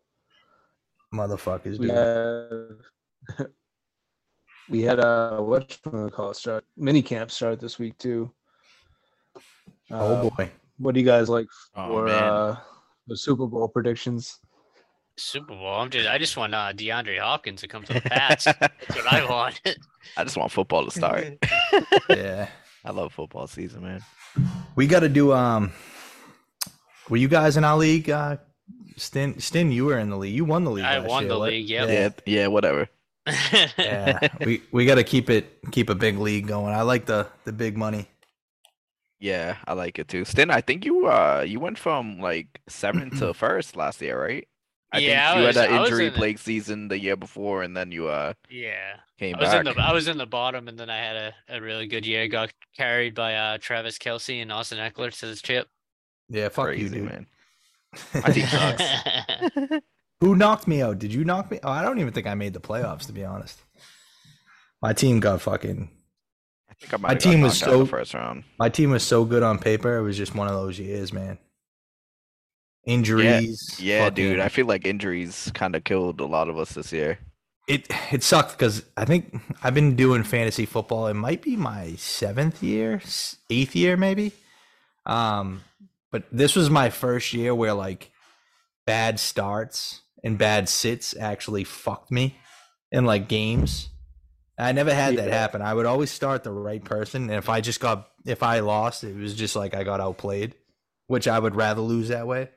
Motherfuckers, 1.14 1.78
We 1.80 1.88
dude. 1.88 2.80
had 3.38 3.48
we 4.70 4.82
had 4.82 5.00
uh 5.00 5.40
what 5.40 5.78
call 6.12 6.32
it 6.32 6.36
start 6.36 6.66
mini 6.76 7.02
camp 7.02 7.32
start 7.32 7.60
this 7.60 7.78
week 7.80 7.98
too. 7.98 8.32
oh 9.92 10.16
Uh, 10.16 10.30
boy. 10.30 10.50
What 10.78 10.94
do 10.94 11.00
you 11.00 11.06
guys 11.06 11.30
like 11.30 11.48
Oh, 11.76 11.88
for 11.88 12.06
man. 12.06 12.24
uh 12.24 12.60
the 13.08 13.18
Super 13.18 13.48
Bowl 13.48 13.68
predictions? 13.68 14.40
Super 15.20 15.56
Bowl. 15.56 15.66
I'm 15.80 15.90
just. 15.90 16.08
I 16.08 16.20
just 16.20 16.38
want 16.38 16.54
uh, 16.54 16.72
DeAndre 16.74 17.20
Hopkins 17.20 17.62
to 17.62 17.68
come 17.68 17.82
to 17.86 17.94
the 17.94 18.02
Pats. 18.02 18.44
That's 18.46 18.96
what 18.96 19.12
I 19.12 19.26
want. 19.30 19.60
I 20.16 20.24
just 20.24 20.38
want 20.38 20.52
football 20.52 20.86
to 20.86 20.92
start. 20.92 21.38
Yeah. 22.10 22.50
I 22.86 22.92
love 22.92 23.14
football 23.14 23.48
season, 23.48 23.84
man. 23.84 24.04
We 24.76 24.88
got 24.88 25.02
to 25.02 25.10
do, 25.10 25.34
um, 25.34 25.72
were 27.10 27.18
you 27.18 27.28
guys 27.28 27.58
in 27.58 27.64
our 27.64 27.78
league? 27.78 28.10
Uh, 28.10 28.38
Stin, 28.96 29.40
Stin, 29.40 29.72
you 29.72 29.86
were 29.86 29.98
in 29.98 30.10
the 30.10 30.18
league. 30.18 30.34
You 30.34 30.46
won 30.46 30.64
the 30.64 30.72
league. 30.72 30.86
I 30.86 31.00
won 31.00 31.24
year, 31.24 31.30
the 31.34 31.40
what? 31.40 31.50
league, 31.50 31.70
yep. 31.70 32.22
Yeah, 32.26 32.42
yeah, 32.42 32.48
whatever. 32.48 32.90
Yeah. 33.78 34.28
we, 34.46 34.62
we 34.72 34.86
got 34.86 34.96
to 34.96 35.04
keep 35.04 35.30
it, 35.30 35.60
keep 35.72 35.90
a 35.90 35.96
big 35.96 36.18
league 36.18 36.48
going. 36.48 36.74
I 36.74 36.82
like 36.84 37.06
the, 37.06 37.28
the 37.44 37.52
big 37.52 37.78
money. 37.78 38.08
Yeah, 39.20 39.58
I 39.68 39.74
like 39.74 39.98
it 40.00 40.08
too. 40.08 40.26
Stin, 40.26 40.52
I 40.52 40.62
think 40.62 40.86
you 40.86 41.08
uh 41.08 41.44
you 41.46 41.60
went 41.60 41.80
from 41.80 42.20
like 42.20 42.62
seventh 42.70 43.18
to 43.20 43.34
first 43.34 43.76
last 43.76 44.00
year, 44.02 44.22
right? 44.22 44.48
I 44.92 45.00
Yeah, 45.00 45.32
I 45.32 45.34
think 45.34 45.40
you 45.42 45.48
was- 45.48 45.56
had 45.58 45.70
that 45.70 45.74
I 45.76 45.80
was 45.82 45.90
injury 45.90 46.08
in 46.08 46.14
the- 46.14 46.18
plague 46.18 46.40
season 46.40 46.88
the 46.88 46.98
year 47.00 47.16
before, 47.18 47.64
and 47.64 47.76
then 47.76 47.92
you 47.92 48.08
uh 48.08 48.34
Yeah. 48.50 48.98
came 49.20 49.36
I 49.36 49.40
was 49.40 49.50
back. 49.50 49.66
in 49.66 49.74
the 49.76 49.82
I 49.82 49.92
was 49.94 50.08
in 50.08 50.18
the 50.18 50.26
bottom, 50.26 50.68
and 50.68 50.78
then 50.80 50.90
I 50.90 50.98
had 50.98 51.16
a, 51.16 51.34
a 51.50 51.62
really 51.62 51.88
good 51.88 52.06
year. 52.06 52.28
Got 52.28 52.52
carried 52.76 53.14
by 53.16 53.36
uh 53.36 53.58
Travis 53.60 53.98
Kelce 53.98 54.42
and 54.42 54.52
Austin 54.52 54.78
Ekeler 54.80 55.18
to 55.20 55.26
the 55.28 55.36
chip. 55.36 55.68
Yeah, 56.30 56.50
fuck 56.50 56.68
Crazy 56.68 56.84
you, 56.84 56.90
dude. 56.90 57.04
man. 57.06 57.28
My 58.14 58.30
team 58.32 58.46
sucks. 58.48 58.84
Who 60.22 60.36
knocked 60.36 60.68
me 60.68 60.82
out? 60.82 61.00
Did 61.00 61.14
you 61.14 61.24
knock 61.24 61.52
me? 61.52 61.60
Oh, 61.64 61.70
I 61.72 61.82
don't 61.84 62.00
even 62.00 62.12
think 62.14 62.28
I 62.28 62.34
made 62.36 62.54
the 62.54 62.60
playoffs 62.60 63.06
to 63.08 63.14
be 63.14 63.24
honest. 63.24 63.60
My 64.82 64.94
team 64.94 65.20
got 65.20 65.42
fucking. 65.42 65.90
I 66.70 66.74
think 66.76 66.94
I 66.94 66.98
might 66.98 67.08
My 67.08 67.14
have 67.14 67.22
team 67.22 67.42
was 67.42 67.60
knocked 67.62 67.70
out 67.72 67.74
in 67.76 67.80
the 67.82 67.86
so- 67.86 67.90
first 67.90 68.14
round. 68.14 68.44
My 68.60 68.70
team 68.70 68.92
was 68.92 69.04
so 69.04 69.26
good 69.26 69.42
on 69.44 69.58
paper. 69.60 69.98
It 69.98 70.04
was 70.04 70.18
just 70.18 70.36
one 70.36 70.48
of 70.48 70.54
those 70.54 70.80
years, 70.80 71.12
man. 71.12 71.38
Injuries. 72.88 73.80
Yeah, 73.80 74.10
dude. 74.10 74.40
I 74.40 74.50
feel 74.50 74.66
like 74.66 74.86
injuries 74.86 75.52
kind 75.54 75.76
of 75.76 75.84
killed 75.84 76.22
a 76.22 76.26
lot 76.26 76.50
of 76.50 76.58
us 76.58 76.72
this 76.74 76.92
year. 76.94 77.20
it 77.68 77.88
it 78.12 78.24
sucked 78.24 78.54
because 78.58 78.84
I 78.98 79.06
think 79.06 79.36
I've 79.64 79.76
been 79.76 79.96
doing 79.98 80.24
fantasy 80.24 80.66
football. 80.66 81.08
It 81.08 81.16
might 81.16 81.42
be 81.44 81.56
my 81.58 81.96
seventh 81.98 82.64
year, 82.64 83.02
eighth 83.50 83.76
year, 83.76 83.98
maybe. 83.98 84.34
Um, 85.06 85.64
but 86.12 86.24
this 86.32 86.56
was 86.56 86.70
my 86.70 86.90
first 86.90 87.34
year 87.34 87.54
where 87.56 87.74
like 87.74 88.12
bad 88.86 89.20
starts 89.20 90.02
and 90.24 90.38
bad 90.38 90.70
sits 90.70 91.16
actually 91.18 91.66
fucked 91.66 92.12
me 92.12 92.38
in 92.92 93.06
like 93.06 93.28
games. 93.30 93.90
I 94.60 94.72
never 94.72 94.94
had 94.94 95.18
that 95.18 95.30
happen. 95.30 95.62
I 95.62 95.74
would 95.74 95.86
always 95.86 96.12
start 96.12 96.44
the 96.44 96.52
right 96.54 96.84
person, 96.84 97.24
and 97.24 97.34
if 97.34 97.50
I 97.50 97.62
just 97.62 97.82
got 97.82 98.10
if 98.26 98.44
I 98.44 98.62
lost, 98.62 99.04
it 99.04 99.16
was 99.16 99.36
just 99.36 99.58
like 99.58 99.76
I 99.76 99.84
got 99.84 100.00
outplayed, 100.02 100.56
which 101.08 101.28
I 101.28 101.40
would 101.40 101.56
rather 101.56 101.82
lose 101.82 102.10
that 102.10 102.28
way. 102.28 102.50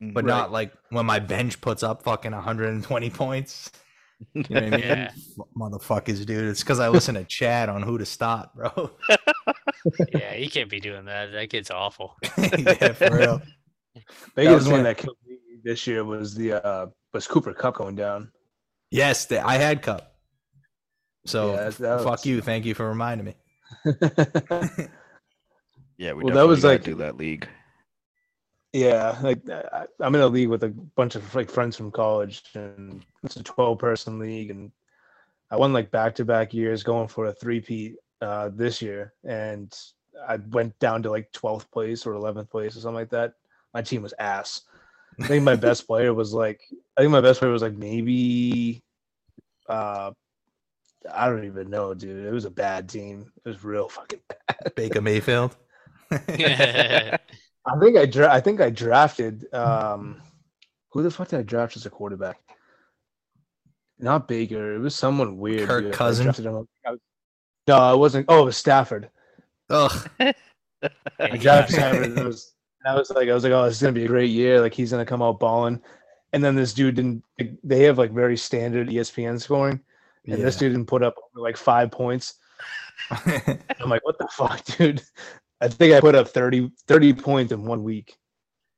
But 0.00 0.24
Right. 0.24 0.30
not 0.30 0.50
like 0.52 0.72
when 0.88 1.04
my 1.06 1.18
bench 1.18 1.60
puts 1.60 1.82
up 1.82 2.02
fucking 2.04 2.32
120 2.32 3.10
points. 3.10 3.70
You 4.34 4.42
know 4.50 4.60
what 4.60 4.64
I 4.64 4.70
mean? 4.70 4.80
Yeah. 4.80 5.10
Motherfuckers, 5.56 6.26
dude. 6.26 6.44
It's 6.50 6.60
because 6.60 6.78
I 6.78 6.90
listen 6.90 7.14
to 7.14 7.24
Chad 7.24 7.70
on 7.70 7.82
who 7.82 7.96
to 7.96 8.04
stop, 8.04 8.54
bro. 8.54 8.90
yeah, 10.12 10.34
he 10.34 10.46
can't 10.48 10.68
be 10.68 10.78
doing 10.78 11.06
that. 11.06 11.32
That 11.32 11.48
kid's 11.48 11.70
awful. 11.70 12.16
yeah, 12.36 12.92
for 12.92 13.16
real. 13.16 13.40
Biggest 14.34 14.70
one 14.70 14.82
that 14.82 14.98
killed 14.98 15.16
me 15.26 15.36
this 15.64 15.86
year 15.86 16.04
was 16.04 16.34
the 16.34 16.62
uh 16.62 16.86
was 17.14 17.26
Cooper 17.26 17.54
Kupp 17.54 17.76
going 17.76 17.94
down. 17.96 18.30
Yes, 18.90 19.24
the, 19.24 19.40
I 19.42 19.54
had 19.54 19.80
Kupp. 19.80 20.12
So 21.24 21.52
Yeah, 21.54 21.70
that 21.70 22.00
fuck 22.00 22.06
was- 22.06 22.26
you. 22.26 22.42
Thank 22.42 22.66
you 22.66 22.74
for 22.74 22.86
reminding 22.90 23.24
me. 23.24 23.34
Yeah, 25.96 26.12
we 26.14 26.24
Well, 26.24 26.34
that 26.34 26.46
was 26.46 26.60
definitely 26.60 26.60
gotta 26.60 26.68
like- 26.68 26.84
do 26.84 26.94
that 26.96 27.16
league. 27.16 27.48
Yeah, 28.72 29.18
like 29.22 29.48
I, 29.48 29.86
I'm 30.00 30.14
in 30.14 30.20
a 30.20 30.26
league 30.26 30.48
with 30.48 30.64
a 30.64 30.68
bunch 30.68 31.14
of 31.14 31.34
like 31.34 31.50
friends 31.50 31.76
from 31.76 31.90
college, 31.90 32.42
and 32.54 33.04
it's 33.22 33.36
a 33.36 33.42
12 33.42 33.78
person 33.78 34.18
league, 34.18 34.50
and 34.50 34.70
I 35.50 35.56
won 35.56 35.72
like 35.72 35.90
back 35.90 36.14
to 36.16 36.24
back 36.24 36.54
years 36.54 36.82
going 36.82 37.08
for 37.08 37.26
a 37.26 37.32
three 37.32 37.60
peat 37.60 37.96
uh, 38.20 38.50
this 38.52 38.80
year, 38.80 39.14
and 39.24 39.76
I 40.26 40.36
went 40.36 40.78
down 40.78 41.02
to 41.02 41.10
like 41.10 41.32
12th 41.32 41.70
place 41.70 42.06
or 42.06 42.12
11th 42.14 42.50
place 42.50 42.76
or 42.76 42.80
something 42.80 42.94
like 42.94 43.10
that. 43.10 43.34
My 43.74 43.82
team 43.82 44.02
was 44.02 44.14
ass. 44.18 44.62
I 45.20 45.26
think 45.26 45.44
my 45.44 45.56
best 45.56 45.86
player 45.86 46.14
was 46.14 46.32
like 46.32 46.60
I 46.96 47.02
think 47.02 47.12
my 47.12 47.20
best 47.20 47.40
player 47.40 47.52
was 47.52 47.62
like 47.62 47.76
maybe 47.76 48.82
uh 49.68 50.12
I 51.10 51.28
don't 51.28 51.44
even 51.44 51.70
know, 51.70 51.94
dude. 51.94 52.26
It 52.26 52.32
was 52.32 52.44
a 52.44 52.50
bad 52.50 52.88
team. 52.88 53.32
It 53.44 53.48
was 53.48 53.64
real 53.64 53.88
fucking 53.88 54.20
bad. 54.48 54.74
Baker 54.76 55.00
Mayfield. 55.00 55.56
yeah, 56.36 57.16
I 57.66 57.78
think 57.78 57.96
I 57.96 58.06
dra- 58.06 58.32
I 58.32 58.40
think 58.40 58.60
I 58.60 58.70
drafted 58.70 59.52
um 59.54 60.20
who 60.92 61.02
the 61.02 61.10
fuck 61.10 61.28
did 61.28 61.38
I 61.40 61.42
draft 61.42 61.76
as 61.76 61.86
a 61.86 61.90
quarterback? 61.90 62.40
Not 63.98 64.26
Baker. 64.28 64.74
It 64.74 64.78
was 64.78 64.94
someone 64.94 65.36
weird. 65.38 65.68
Kirk 65.68 65.84
dude. 65.84 65.94
I 65.94 65.96
him- 66.20 66.28
I 66.86 66.90
was- 66.92 67.00
No, 67.68 67.94
it 67.94 67.98
wasn't. 67.98 68.26
Oh, 68.28 68.42
it 68.42 68.44
was 68.46 68.56
Stafford. 68.56 69.10
Ugh. 69.68 70.08
I 70.20 71.36
drafted 71.36 71.76
Stafford. 71.76 72.04
And 72.06 72.18
I 72.18 72.24
was, 72.24 72.54
and 72.82 72.94
I 72.94 72.98
was 72.98 73.10
like, 73.10 73.28
I 73.28 73.34
was 73.34 73.44
like, 73.44 73.52
oh, 73.52 73.64
this 73.66 73.76
is 73.76 73.82
gonna 73.82 73.92
be 73.92 74.04
a 74.04 74.08
great 74.08 74.30
year. 74.30 74.60
Like 74.60 74.74
he's 74.74 74.90
gonna 74.90 75.04
come 75.04 75.22
out 75.22 75.38
balling. 75.38 75.80
And 76.32 76.42
then 76.42 76.54
this 76.54 76.72
dude 76.72 76.94
didn't. 76.96 77.22
They 77.62 77.82
have 77.84 77.98
like 77.98 78.12
very 78.12 78.36
standard 78.36 78.88
ESPN 78.88 79.40
scoring, 79.40 79.80
and 80.26 80.40
this 80.44 80.56
dude 80.56 80.72
didn't 80.72 80.86
put 80.88 81.02
up 81.02 81.14
like 81.34 81.56
five 81.56 81.90
points. 81.90 82.34
I'm 83.10 83.88
like, 83.90 84.04
what 84.04 84.16
the 84.18 84.28
fuck, 84.32 84.64
dude? 84.64 85.02
I 85.60 85.68
think 85.68 85.92
I 85.94 86.00
put 86.00 86.14
up 86.14 86.28
30, 86.28 86.70
30 86.88 87.12
points 87.14 87.52
in 87.52 87.64
one 87.64 87.82
week. 87.82 88.16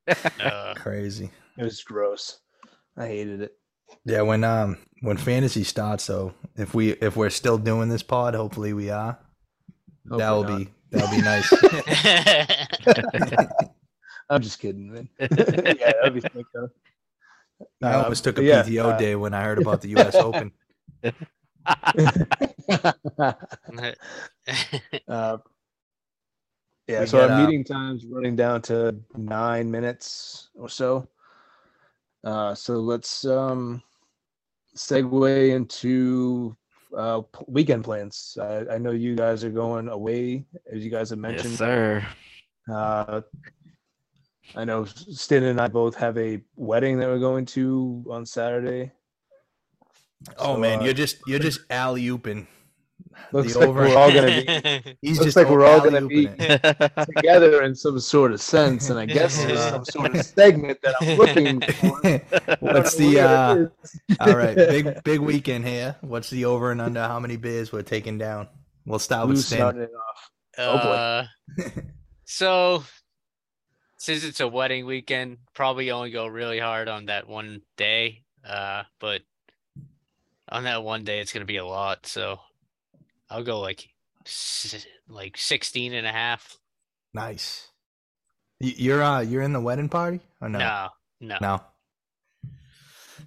uh, 0.40 0.74
Crazy. 0.76 1.30
It 1.58 1.64
was 1.64 1.82
gross. 1.82 2.40
I 2.96 3.06
hated 3.06 3.42
it. 3.42 3.52
Yeah, 4.04 4.22
when 4.22 4.42
um 4.42 4.78
when 5.02 5.16
fantasy 5.18 5.64
starts 5.64 6.06
though, 6.06 6.32
if 6.56 6.74
we 6.74 6.90
if 6.92 7.14
we're 7.16 7.30
still 7.30 7.58
doing 7.58 7.88
this 7.88 8.02
pod, 8.02 8.34
hopefully 8.34 8.72
we 8.72 8.90
are. 8.90 9.18
that 10.06 10.30
will 10.30 10.42
Hopefully 10.44 10.64
be 10.64 10.70
that'll 10.90 11.10
be 11.14 11.22
nice. 11.22 11.52
I'm 14.30 14.40
just 14.40 14.58
kidding, 14.60 14.90
man. 14.92 15.08
yeah, 15.20 15.26
that'd 15.28 16.14
be 16.14 16.20
sick, 16.20 16.46
though. 16.54 16.68
I 17.82 17.92
Um, 17.94 18.04
almost 18.04 18.24
took 18.24 18.36
a 18.38 18.40
but 18.40 18.44
yeah, 18.44 18.62
PTO 18.62 18.94
uh, 18.94 18.98
day 18.98 19.14
when 19.14 19.34
I 19.34 19.44
heard 19.44 19.58
about 19.58 19.82
the 19.82 19.88
US 19.96 20.14
Open. 20.14 20.52
uh, 25.08 25.36
yeah, 26.86 27.00
We 27.00 27.06
so 27.06 27.18
got, 27.18 27.30
our 27.30 27.36
uh, 27.40 27.46
meeting 27.46 27.64
time's 27.64 28.06
running 28.06 28.36
down 28.36 28.62
to 28.62 28.96
nine 29.16 29.70
minutes 29.70 30.50
or 30.54 30.68
so. 30.68 31.08
Uh, 32.24 32.54
so 32.54 32.74
let's 32.78 33.24
um, 33.24 33.82
segue 34.76 35.50
into 35.50 36.56
uh, 36.96 37.20
p- 37.20 37.44
weekend 37.48 37.84
plans. 37.84 38.36
I, 38.40 38.64
I 38.72 38.78
know 38.78 38.92
you 38.92 39.14
guys 39.16 39.44
are 39.44 39.50
going 39.50 39.88
away, 39.88 40.46
as 40.72 40.84
you 40.84 40.90
guys 40.90 41.10
have 41.10 41.18
yes, 41.18 41.22
mentioned. 41.22 41.56
sir. 41.56 42.06
Uh, 42.72 43.22
I 44.54 44.64
know 44.64 44.84
Stin 44.84 45.44
and 45.44 45.60
I 45.60 45.68
both 45.68 45.94
have 45.96 46.18
a 46.18 46.40
wedding 46.56 46.98
that 46.98 47.08
we're 47.08 47.18
going 47.18 47.46
to 47.46 48.04
on 48.10 48.26
Saturday. 48.26 48.92
Oh 50.38 50.54
So, 50.54 50.60
man, 50.60 50.80
uh, 50.80 50.84
you're 50.84 50.94
just 50.94 51.16
you're 51.26 51.38
just 51.38 51.60
alley 51.70 52.02
ooping. 52.04 52.46
Looks 53.32 53.52
the 53.54 53.60
like 53.60 53.68
over- 53.68 53.80
we're 53.82 53.96
all 53.96 54.12
gonna 54.12 54.26
be 54.42 54.96
He's 55.02 55.18
looks 55.18 55.26
just 55.34 55.36
like 55.36 55.48
we're 55.48 55.64
all 55.66 55.80
gonna 55.80 56.06
be- 56.06 56.28
it. 56.38 56.92
together 57.16 57.62
in 57.62 57.74
some 57.74 57.98
sort 58.00 58.32
of 58.32 58.40
sense, 58.40 58.90
and 58.90 58.98
I 58.98 59.06
guess 59.06 59.42
there's 59.44 59.60
some 59.60 59.84
sort 59.84 60.14
of 60.14 60.24
segment 60.38 60.78
that 60.82 60.94
I'm 61.00 61.16
looking 61.18 61.60
for. 61.60 62.56
What's 62.60 62.96
the 62.96 63.14
don't 63.14 63.26
uh 63.26 63.54
know 63.54 63.60
what 63.60 63.72
it 63.72 63.72
is. 63.84 64.16
all 64.20 64.36
right, 64.36 64.56
big 64.56 65.02
big 65.04 65.20
weekend 65.20 65.66
here. 65.66 65.96
What's 66.00 66.30
the 66.30 66.44
over 66.44 66.70
and 66.72 66.80
under 66.80 67.02
how 67.02 67.20
many 67.20 67.36
beers 67.36 67.72
we're 67.72 67.82
taking 67.82 68.18
down? 68.18 68.48
We'll 68.86 68.98
start 68.98 69.28
with 69.28 69.36
Who's 69.36 69.46
Stan. 69.46 69.62
off? 69.82 70.30
Oh, 70.58 70.78
boy. 70.78 70.88
Uh, 70.88 71.26
so 72.24 72.84
since 73.98 74.24
it's 74.24 74.40
a 74.40 74.48
wedding 74.48 74.86
weekend, 74.86 75.38
probably 75.54 75.90
only 75.90 76.10
go 76.10 76.26
really 76.26 76.58
hard 76.58 76.88
on 76.88 77.06
that 77.06 77.28
one 77.28 77.62
day. 77.76 78.22
Uh, 78.44 78.82
but 78.98 79.22
on 80.48 80.64
that 80.64 80.82
one 80.82 81.04
day, 81.04 81.20
it's 81.20 81.32
gonna 81.32 81.44
be 81.44 81.56
a 81.58 81.64
lot. 81.64 82.06
So 82.06 82.40
I'll 83.32 83.42
go 83.42 83.60
like 83.60 83.88
like 85.08 85.36
16 85.36 85.94
and 85.94 86.06
a 86.06 86.12
half. 86.12 86.58
Nice. 87.14 87.68
You're 88.60 89.02
uh 89.02 89.20
you're 89.20 89.42
in 89.42 89.52
the 89.52 89.60
wedding 89.60 89.88
party 89.88 90.20
or 90.40 90.48
no? 90.48 90.58
No, 90.58 90.88
no. 91.20 91.38
No. 91.40 91.60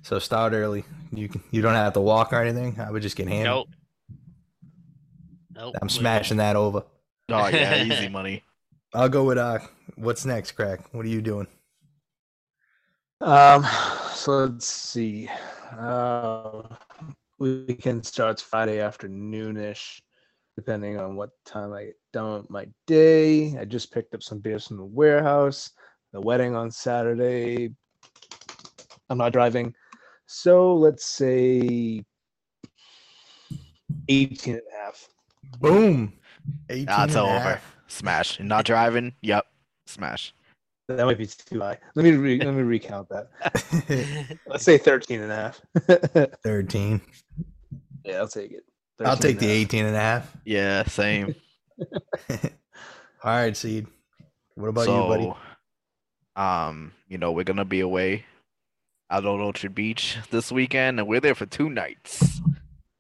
So 0.04 0.20
start 0.20 0.54
early. 0.54 0.86
You 1.12 1.28
can, 1.28 1.44
you 1.50 1.62
don't 1.62 1.74
have 1.74 1.94
to 1.94 2.02
walk 2.02 2.32
or 2.32 2.42
anything. 2.42 2.80
I 2.80 2.92
would 2.92 3.02
just 3.02 3.16
get 3.16 3.28
hammered. 3.28 3.46
Nope. 3.46 3.68
Nope. 5.56 5.76
I'm 5.82 5.90
smashing 5.90 6.38
that 6.38 6.56
over. 6.56 6.84
oh 7.30 7.48
yeah, 7.48 7.84
easy 7.84 8.08
money. 8.08 8.44
I'll 8.94 9.10
go 9.10 9.24
with 9.24 9.40
uh 9.40 9.60
what's 9.96 10.24
next, 10.26 10.52
crack? 10.52 10.94
What 10.94 11.06
are 11.06 11.10
you 11.10 11.22
doing? 11.22 11.48
Um, 13.22 13.66
so 14.14 14.46
let's 14.46 14.68
see. 14.68 15.30
Uh, 15.78 16.62
weekend 17.40 18.06
starts 18.06 18.42
Friday 18.42 18.78
afternoonish, 18.78 20.02
depending 20.56 21.00
on 21.00 21.16
what 21.16 21.32
time 21.46 21.74
I 21.74 21.86
get 21.86 21.96
done 22.14 22.42
with 22.42 22.50
my 22.50 22.68
day. 22.88 23.58
I 23.58 23.66
just 23.66 23.92
picked 23.92 24.14
up 24.16 24.24
some 24.24 24.40
beers 24.40 24.68
from 24.68 24.78
the 24.78 24.86
warehouse. 24.86 25.72
The 26.14 26.22
wedding 26.22 26.56
on 26.56 26.72
Saturday. 26.72 27.74
I'm 29.10 29.18
not 29.18 29.34
driving. 29.34 29.74
So 30.28 30.74
let's 30.76 31.06
say 31.06 32.04
18 34.08 34.54
and 34.54 34.62
a 34.74 34.86
half. 34.86 35.08
Boom. 35.60 36.14
18 36.70 36.86
That's 36.86 37.16
and 37.16 37.16
a 37.16 37.22
over. 37.22 37.40
half. 37.40 37.76
Smash. 37.88 38.40
Not 38.40 38.66
driving? 38.66 39.14
Yep. 39.22 39.46
Smash. 39.86 40.34
That 40.88 41.06
might 41.06 41.18
be 41.18 41.26
too 41.26 41.60
high. 41.60 41.80
Let 41.96 42.04
me 42.04 42.12
re- 42.12 42.40
let 42.40 42.54
me 42.54 42.62
recount 42.62 43.10
that. 43.10 44.38
Let's 44.48 44.64
say 44.64 44.78
13 44.78 45.22
and 45.22 45.32
a 45.32 45.36
half. 45.36 45.62
13. 46.44 47.02
yeah, 48.04 48.18
I'll 48.18 48.28
take 48.28 48.52
it. 48.52 48.64
I'll 49.04 49.18
take 49.18 49.40
the 49.40 49.48
a 49.48 49.50
half. 49.50 49.58
18 49.58 49.86
and 49.86 49.96
a 49.96 50.00
half. 50.00 50.38
Yeah, 50.46 50.84
same. 50.84 51.36
All 52.30 52.40
right, 53.24 53.58
Seed. 53.58 53.88
What 54.54 54.70
about 54.70 54.88
you, 54.88 55.34
buddy? 55.34 55.34
um, 56.36 56.92
you 57.08 57.18
know, 57.18 57.32
we're 57.32 57.44
gonna 57.44 57.66
be 57.66 57.80
away 57.80 58.26
out 59.10 59.26
on 59.26 59.40
Orchard 59.42 59.74
Beach 59.76 60.18
this 60.30 60.52
weekend, 60.52 61.00
and 61.00 61.08
we're 61.08 61.20
there 61.20 61.36
for 61.36 61.46
two 61.46 61.70
nights. 61.70 62.40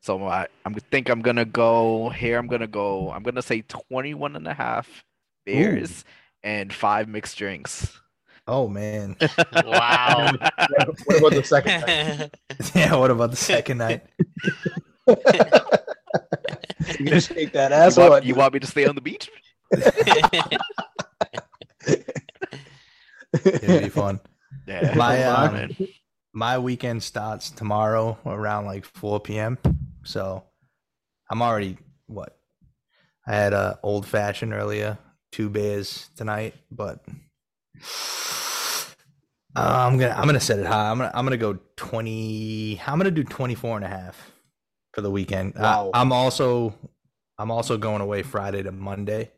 So 0.02 0.26
I 0.28 0.48
I'm 0.66 0.74
think 0.74 1.10
I'm 1.10 1.22
gonna 1.22 1.46
go 1.46 2.10
here. 2.10 2.38
I'm 2.38 2.48
gonna 2.48 2.68
go. 2.68 3.12
I'm 3.12 3.24
gonna 3.24 3.42
say 3.42 3.62
21 3.62 4.36
and 4.36 4.48
a 4.48 4.54
half 4.54 5.04
beers 5.46 6.04
and 6.46 6.72
five 6.72 7.10
mixed 7.10 7.38
drinks. 7.38 8.00
Oh 8.48 8.68
man. 8.70 9.18
Wow. 9.66 10.32
what 11.06 11.18
about 11.18 11.34
the 11.34 11.44
second 11.44 11.82
night? 11.82 12.36
yeah. 12.76 12.96
What 12.96 13.12
about 13.12 13.32
the 13.32 13.38
second 13.38 13.80
night? 13.80 14.04
You 17.00 17.06
gonna 17.06 17.20
shake 17.20 17.52
that 17.54 17.72
You 17.72 17.78
ass? 17.78 17.98
or 17.98 18.02
want, 18.02 18.12
what? 18.12 18.26
you 18.26 18.36
want 18.36 18.54
me 18.54 18.60
to 18.60 18.68
stay 18.68 18.86
on 18.86 18.94
the 18.96 19.02
beach? 19.02 19.30
It'd 23.34 23.84
be 23.84 23.90
fun. 23.90 24.20
Yeah. 24.68 24.94
My, 24.96 25.18
come 25.22 25.36
on, 25.36 25.50
uh, 25.50 25.52
man. 25.52 25.76
My 26.34 26.60
weekend 26.60 27.02
starts 27.04 27.50
tomorrow 27.50 28.18
around 28.26 28.66
like 28.66 28.86
4 28.86 29.20
p.m. 29.20 29.58
So 30.04 30.44
I'm 31.30 31.42
already 31.42 31.78
what? 32.06 32.38
I 33.28 33.34
had 33.36 33.54
uh, 33.54 33.76
a 33.78 33.80
old 33.84 34.06
fashioned 34.06 34.54
earlier, 34.54 34.98
two 35.36 35.50
beers 35.50 36.10
tonight, 36.16 36.54
but 36.72 37.04
uh, 39.56 39.88
I'm 39.90 39.98
gonna 39.98 40.14
I'm 40.18 40.26
gonna 40.26 40.40
set 40.40 40.60
it 40.60 40.66
high. 40.66 40.90
I'm 40.90 40.98
gonna 40.98 41.12
I'm 41.14 41.26
gonna 41.26 41.36
go 41.38 41.60
20. 41.76 42.82
I'm 42.88 42.98
gonna 42.98 43.12
do 43.12 43.24
24 43.26 43.76
and 43.78 43.86
a 43.86 43.90
half 43.90 44.32
for 44.94 45.02
the 45.02 45.12
weekend. 45.12 45.58
Uh, 45.58 45.62
Wow. 45.62 45.92
I'm 45.94 46.12
also 46.14 46.74
I'm 47.38 47.52
also 47.52 47.78
going 47.78 48.02
away 48.02 48.24
Friday 48.24 48.64
to 48.64 48.72
Monday, 48.72 49.32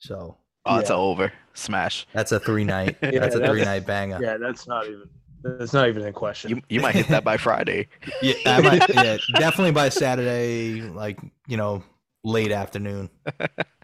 so 0.00 0.36
Oh, 0.66 0.78
it's 0.78 0.90
Yeah. 0.90 0.96
over. 0.96 1.32
Smash. 1.54 2.06
that's 2.12 2.32
a 2.32 2.40
three 2.40 2.64
night. 2.76 2.96
Yeah, 3.02 3.20
that's 3.20 3.34
a 3.34 3.38
that's- 3.38 3.50
three 3.50 3.64
night 3.64 3.86
banger. 3.86 4.18
Yeah, 4.20 4.36
that's 4.36 4.66
not 4.66 4.86
even. 4.86 5.08
That's 5.42 5.72
not 5.72 5.88
even 5.88 6.02
in 6.04 6.12
question. 6.12 6.50
You 6.50 6.62
you 6.68 6.80
might 6.80 6.94
hit 6.96 7.08
that 7.08 7.24
by 7.24 7.36
Friday. 7.38 7.88
Yeah, 8.22 8.34
I 8.46 8.60
might, 8.60 8.94
yeah, 8.94 9.16
definitely 9.36 9.70
by 9.72 9.88
Saturday, 9.88 10.82
like 10.82 11.18
you 11.46 11.56
know, 11.56 11.82
late 12.24 12.50
afternoon. 12.52 13.08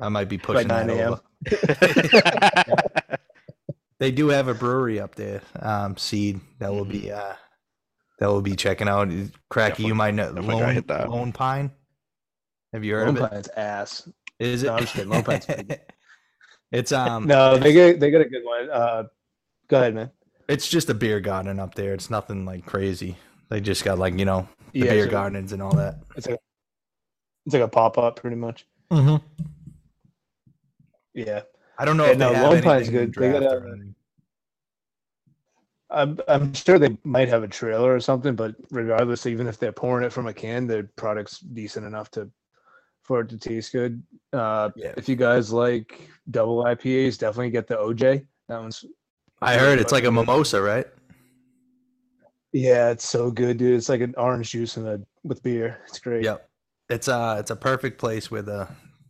I 0.00 0.08
might 0.08 0.28
be 0.28 0.38
pushing 0.38 0.68
By 0.68 0.84
9 0.84 0.86
that 0.86 0.96
a.m.. 0.96 1.12
over. 3.12 3.18
They 3.98 4.12
do 4.12 4.28
have 4.28 4.46
a 4.46 4.54
brewery 4.54 5.00
up 5.00 5.16
there, 5.16 5.42
um, 5.58 5.96
Seed. 5.96 6.40
That 6.60 6.72
will 6.72 6.84
be 6.84 7.10
uh, 7.10 7.32
that 8.20 8.26
will 8.28 8.42
be 8.42 8.54
checking 8.54 8.88
out. 8.88 9.10
Cracky, 9.48 9.82
you 9.82 9.94
might 9.94 10.14
know 10.14 10.30
Lone, 10.30 10.72
hit 10.72 10.86
that. 10.86 11.10
Lone 11.10 11.32
Pine. 11.32 11.72
Have 12.72 12.84
you 12.84 12.94
heard 12.94 13.06
Lone 13.06 13.16
of 13.16 13.16
it? 13.16 13.20
Lone 13.22 13.30
Pine's 13.30 13.48
ass. 13.56 14.08
Is 14.38 14.62
it? 14.62 14.66
No, 14.66 14.74
I'm 14.74 14.80
just 14.80 14.94
kidding. 14.94 15.10
Lone 15.10 15.24
Pine's 15.24 15.46
pretty 15.46 15.76
it's 16.72 16.92
um, 16.92 17.26
No, 17.26 17.56
they 17.56 17.72
get 17.72 17.98
they 17.98 18.12
got 18.12 18.20
a 18.20 18.28
good 18.28 18.44
one. 18.44 18.70
Uh, 18.70 19.04
go 19.66 19.78
ahead, 19.78 19.96
man. 19.96 20.12
it's 20.48 20.68
just 20.68 20.90
a 20.90 20.94
beer 20.94 21.18
garden 21.18 21.58
up 21.58 21.74
there. 21.74 21.92
It's 21.92 22.08
nothing 22.08 22.44
like 22.44 22.64
crazy. 22.64 23.16
They 23.48 23.60
just 23.60 23.84
got 23.84 23.98
like 23.98 24.16
you 24.16 24.26
know 24.26 24.46
the 24.72 24.80
Yeah, 24.80 24.90
beer 24.92 25.04
so 25.06 25.10
gardens 25.10 25.52
and 25.52 25.60
all 25.60 25.74
that. 25.74 25.96
It's 26.14 26.28
like 26.28 26.38
it's 27.46 27.54
like 27.54 27.64
a 27.64 27.68
pop 27.68 27.98
up, 27.98 28.14
pretty 28.20 28.36
much. 28.36 28.64
Mm-hmm. 28.92 29.16
Yeah, 31.26 31.42
I 31.78 31.84
don't 31.84 31.96
know 31.96 32.06
Yeah, 32.06 32.12
if 32.12 32.18
no, 32.18 32.32
Lone 32.32 32.62
Pine's 32.62 32.88
good. 32.90 33.12
They 33.14 33.32
got 33.32 33.42
a-. 33.42 33.78
I'm 35.90 36.18
I'm 36.28 36.52
sure 36.52 36.78
they 36.78 36.96
might 37.04 37.28
have 37.28 37.42
a 37.42 37.48
trailer 37.48 37.94
or 37.94 38.00
something, 38.00 38.34
but 38.36 38.54
regardless, 38.70 39.26
even 39.26 39.46
if 39.46 39.58
they're 39.58 39.72
pouring 39.72 40.04
it 40.04 40.12
from 40.12 40.26
a 40.26 40.34
can, 40.34 40.66
their 40.66 40.84
product's 40.96 41.38
decent 41.40 41.86
enough 41.86 42.10
to 42.12 42.30
for 43.02 43.22
it 43.22 43.30
to 43.30 43.38
taste 43.38 43.72
good. 43.72 44.02
Uh, 44.34 44.70
Yeah. 44.76 44.92
if 44.98 45.08
you 45.08 45.16
guys 45.16 45.50
like 45.50 46.08
double 46.30 46.64
IPAs, 46.64 47.18
definitely 47.18 47.50
get 47.50 47.66
the 47.66 47.76
OJ. 47.76 48.26
That 48.48 48.60
one's 48.60 48.84
I 49.40 49.56
heard 49.56 49.78
it's 49.80 49.92
like 49.92 50.04
a 50.04 50.10
mimosa, 50.12 50.60
right? 50.60 50.86
yeah, 52.52 52.90
it's 52.90 53.08
so 53.08 53.30
good, 53.30 53.56
dude. 53.58 53.76
It's 53.76 53.88
like 53.88 54.00
an 54.02 54.14
orange 54.18 54.50
juice 54.50 54.76
in 54.76 54.86
a 54.86 55.00
with 55.22 55.42
beer. 55.42 55.78
It's 55.86 55.98
great. 56.00 56.24
Yep. 56.24 56.48
It's 56.90 57.08
uh 57.08 57.36
it's 57.38 57.50
a 57.50 57.56
perfect 57.56 57.98
place 57.98 58.30
with 58.30 58.46
the 58.46 58.68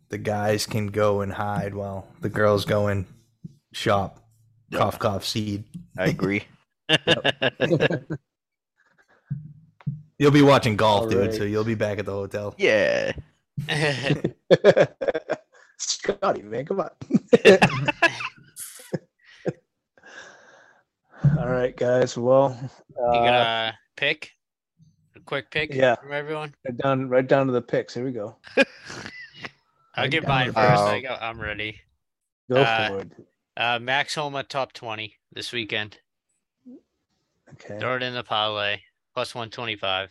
the 0.09 0.17
guys 0.17 0.65
can 0.65 0.87
go 0.87 1.21
and 1.21 1.31
hide 1.33 1.73
while 1.73 2.07
the 2.21 2.29
girls 2.29 2.65
go 2.65 2.87
and 2.87 3.05
shop. 3.73 4.19
Yep. 4.71 4.79
Cough 4.81 4.99
cough 4.99 5.25
seed. 5.25 5.63
I 5.97 6.07
agree. 6.07 6.43
You'll 10.17 10.31
be 10.31 10.41
watching 10.41 10.75
golf, 10.75 11.09
dude, 11.09 11.17
Alright. 11.19 11.33
so 11.33 11.43
you'll 11.45 11.63
be 11.63 11.75
back 11.75 11.97
at 11.97 12.05
the 12.05 12.11
hotel. 12.11 12.53
yeah. 12.57 13.13
Scotty, 15.77 16.41
man, 16.41 16.65
come 16.65 16.81
on. 16.81 16.89
All 21.37 21.49
right, 21.49 21.75
guys. 21.75 22.17
Well, 22.17 22.57
You 22.97 23.03
uh, 23.03 23.13
got 23.13 23.33
a 23.33 23.73
pick? 23.95 24.31
A 25.15 25.19
quick 25.21 25.51
pick 25.51 25.73
Yeah. 25.73 25.95
from 25.95 26.11
everyone? 26.11 26.53
right 26.65 26.77
down 26.77 27.09
right 27.09 27.27
down 27.27 27.47
to 27.47 27.53
the 27.53 27.61
picks. 27.61 27.93
Here 27.93 28.05
we 28.05 28.11
go. 28.11 28.37
I'll 29.99 30.03
Right 30.05 30.11
get 30.11 30.21
down 30.21 30.29
mine 30.29 30.53
first. 30.53 30.81
I 30.83 31.01
got, 31.01 31.21
I'm 31.21 31.39
ready. 31.41 31.81
Go 32.49 32.61
Uh, 32.61 32.87
for 32.87 32.99
it. 33.01 33.11
Uh, 33.57 33.79
Max 33.79 34.15
Homa 34.15 34.43
top 34.43 34.71
20 34.73 35.13
this 35.33 35.51
weekend. 35.51 35.97
Okay. 37.53 37.77
Throw 37.79 37.95
it 37.97 38.03
in 38.03 38.13
the 38.13 38.23
parlay. 38.23 38.77
Plus 39.13 39.35
125. 39.35 40.09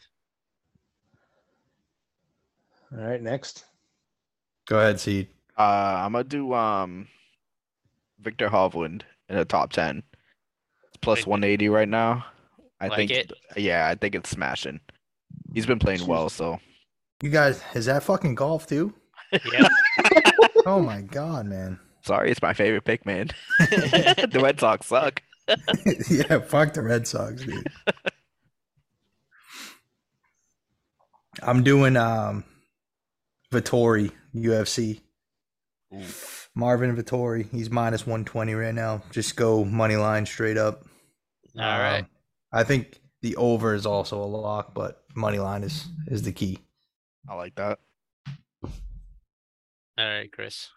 All 2.93 2.99
right. 3.05 3.23
Next. 3.23 3.65
Go 4.67 4.79
ahead, 4.79 5.01
seed. 5.01 5.29
Uh, 5.57 5.63
I'm 6.05 6.13
gonna 6.13 6.25
do 6.25 6.53
um 6.55 7.09
Viktor 8.21 8.49
Hovland 8.49 9.03
in 9.29 9.37
the 9.37 9.45
top 9.45 9.73
ten. 9.73 10.03
It's 10.89 10.97
plus 11.01 11.21
Like- 11.21 11.27
180 11.29 11.69
right 11.69 11.89
now. 11.89 12.27
I 12.81 12.89
Like 12.89 12.97
think 12.97 13.11
it? 13.11 13.33
yeah, 13.57 13.89
I 13.89 13.95
think 13.95 14.15
it's 14.15 14.31
smashing. 14.31 14.81
He's 15.55 15.67
been 15.67 15.79
playing 15.79 16.07
well, 16.07 16.29
so 16.29 16.61
You 17.23 17.31
guys, 17.31 17.63
is 17.75 17.87
that 17.87 18.03
fucking 18.05 18.35
golf 18.37 18.67
too? 18.67 18.95
Yeah. 19.33 19.69
Oh 20.67 20.81
my 20.83 21.01
god, 21.01 21.47
man. 21.47 21.79
sorry, 22.03 22.31
it's 22.31 22.43
my 22.43 22.53
favorite 22.53 22.85
pick, 22.85 23.07
man. 23.07 23.31
the 23.59 24.41
Red 24.43 24.61
Sox 24.61 24.87
suck. 24.87 25.23
yeah, 26.11 26.41
fuck 26.41 26.75
the 26.75 26.83
Red 26.83 27.07
Sox, 27.07 27.43
dude. 27.43 27.67
I'm 31.43 31.63
doing 31.63 31.97
um 31.97 32.45
Vettori 33.51 34.11
UFC. 34.35 35.01
Ooh. 35.95 36.03
Marvin 36.55 36.95
Vettori, 36.97 37.51
he's 37.51 37.71
minus 37.71 38.07
120 38.07 38.53
right 38.55 38.75
now. 38.75 39.03
Just 39.11 39.37
go 39.37 39.65
money 39.65 39.97
line 39.97 40.27
straight 40.27 40.59
up. 40.59 40.85
All 41.57 41.63
right. 41.63 42.01
Um, 42.01 42.07
I 42.53 42.65
think 42.65 43.01
the 43.23 43.37
over 43.37 43.75
is 43.75 43.87
also 43.87 44.23
a 44.23 44.27
lock, 44.27 44.75
but 44.75 45.03
money 45.15 45.39
line 45.39 45.63
is 45.63 45.87
is 46.09 46.23
the 46.23 46.33
key. 46.33 46.59
I 47.29 47.35
like 47.35 47.55
that. 47.55 47.79
All 49.99 50.05
right, 50.07 50.31
Chris. 50.31 50.69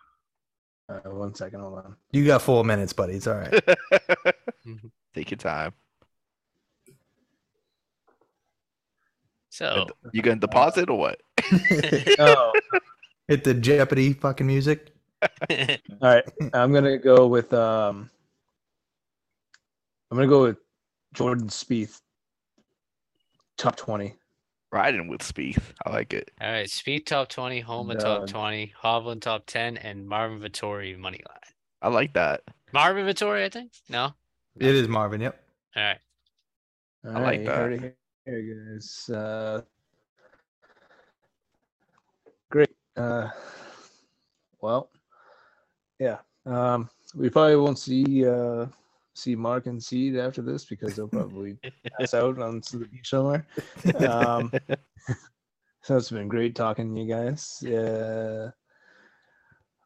Uh, 0.89 0.99
one 1.12 1.36
second. 1.36 1.60
Hold 1.62 1.77
on. 1.79 1.95
You 2.12 2.25
got 2.25 2.41
four 2.41 2.63
minutes, 2.65 2.91
buddy. 2.91 3.13
It's 3.13 3.27
all 3.27 3.36
right. 3.36 3.53
Take 5.13 5.31
your 5.31 5.38
time. 5.38 5.73
So, 9.49 9.86
You 10.13 10.21
gonna 10.21 10.39
deposit 10.39 10.89
or 10.89 10.97
what? 10.97 11.21
Oh, 12.19 12.53
Hit 13.27 13.43
the 13.43 13.53
Jeopardy 13.53 14.13
fucking 14.13 14.47
music. 14.47 14.93
all 15.21 15.67
right. 16.01 16.23
I'm 16.53 16.73
gonna 16.73 16.97
go 16.97 17.27
with 17.27 17.53
um. 17.53 18.10
I'm 20.10 20.17
gonna 20.17 20.27
go 20.27 20.43
with 20.43 20.57
Jordan 21.13 21.47
Spieth. 21.47 22.01
Top 23.57 23.75
twenty. 23.75 24.15
Riding 24.71 25.07
with 25.10 25.21
Spieth. 25.21 25.62
I 25.86 25.89
like 25.91 26.13
it. 26.13 26.31
all 26.39 26.49
right. 26.49 26.67
Spieth 26.67 27.05
top 27.05 27.27
20, 27.27 27.60
Homa 27.60 27.95
top 27.95 28.27
20, 28.27 28.73
Hovland 28.81 29.21
top 29.21 29.45
10, 29.45 29.77
and 29.77 30.07
Marvin 30.07 30.39
Vettori 30.39 30.97
money 30.97 31.21
line. 31.27 31.38
I 31.81 31.89
like 31.89 32.13
that. 32.13 32.41
Marvin 32.71 33.05
Vettori, 33.05 33.43
I 33.43 33.49
think? 33.49 33.71
No? 33.89 34.13
It 34.57 34.73
is 34.75 34.88
Marvin. 34.88 35.19
Yep. 35.21 35.43
All 35.75 35.84
right. 35.84 35.97
All 37.05 37.12
I 37.12 37.13
like 37.15 37.23
right, 37.23 37.39
you 37.39 37.45
that. 37.47 37.55
heard 37.55 37.79
here, 37.81 37.95
here, 38.25 38.65
guys. 38.73 39.10
Uh, 39.10 39.62
great. 42.49 42.69
Uh, 42.95 43.27
well, 44.62 44.89
yeah. 45.99 46.17
Um, 46.45 46.89
we 47.15 47.29
probably 47.29 47.55
won't 47.57 47.79
see 47.79 48.25
uh, 48.25 48.67
see 49.13 49.36
Mark 49.36 49.65
and 49.65 49.82
Seed 49.82 50.17
after 50.17 50.41
this 50.41 50.65
because 50.65 50.95
they'll 50.95 51.08
probably 51.08 51.58
pass 52.00 52.13
out 52.13 52.39
on 52.39 52.62
the 52.71 52.88
beach 52.91 53.10
somewhere. 53.10 53.45
Um, 54.00 54.52
so 55.84 55.97
it's 55.97 56.12
been 56.12 56.28
great 56.28 56.56
talking 56.56 56.93
to 56.93 57.02
you 57.02 57.08
guys. 57.08 57.63
Uh, 57.63 58.52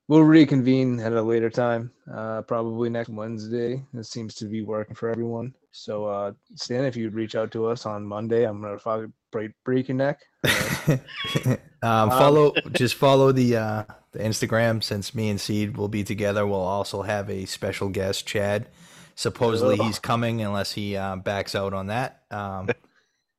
we'll 0.08 0.22
reconvene 0.22 1.00
at 1.00 1.14
a 1.14 1.22
later 1.22 1.50
time, 1.50 1.92
uh, 2.14 2.42
probably 2.44 2.90
next 2.90 3.10
Wednesday. 3.10 3.84
This 3.94 4.10
seems 4.10 4.36
to 4.36 4.46
be 4.46 4.62
working 4.62 4.96
for 4.96 5.10
everyone. 5.10 5.54
So, 5.72 6.06
uh, 6.06 6.32
Stan, 6.56 6.86
if 6.86 6.96
you'd 6.96 7.16
reach 7.16 7.36
out 7.36 7.52
to 7.52 7.68
us 7.68 7.86
on 7.86 8.06
Monday, 8.06 8.44
I'm 8.44 8.62
gonna 8.62 8.80
fucking 8.80 9.12
break, 9.32 9.52
break 9.66 9.90
your 9.90 9.98
neck. 9.98 10.22
Uh, 10.46 10.98
um, 11.84 12.10
follow 12.10 12.54
just 12.72 12.96
follow 12.96 13.34
the 13.34 13.58
uh 13.58 13.84
the 14.14 14.20
Instagram 14.20 14.82
since 14.82 15.14
me 15.14 15.30
and 15.30 15.42
Seed 15.42 15.76
will 15.76 15.90
be 15.90 16.04
together. 16.04 16.48
We'll 16.48 16.60
also 16.60 17.02
have 17.02 17.30
a 17.30 17.46
special 17.46 17.90
guest, 17.90 18.26
Chad. 18.26 18.68
Supposedly 19.16 19.78
he's 19.78 20.00
coming 20.00 20.42
unless 20.42 20.72
he 20.72 20.96
uh, 20.96 21.16
backs 21.16 21.56
out 21.56 21.74
on 21.74 21.88
that. 21.88 22.24
Um, 22.32 22.70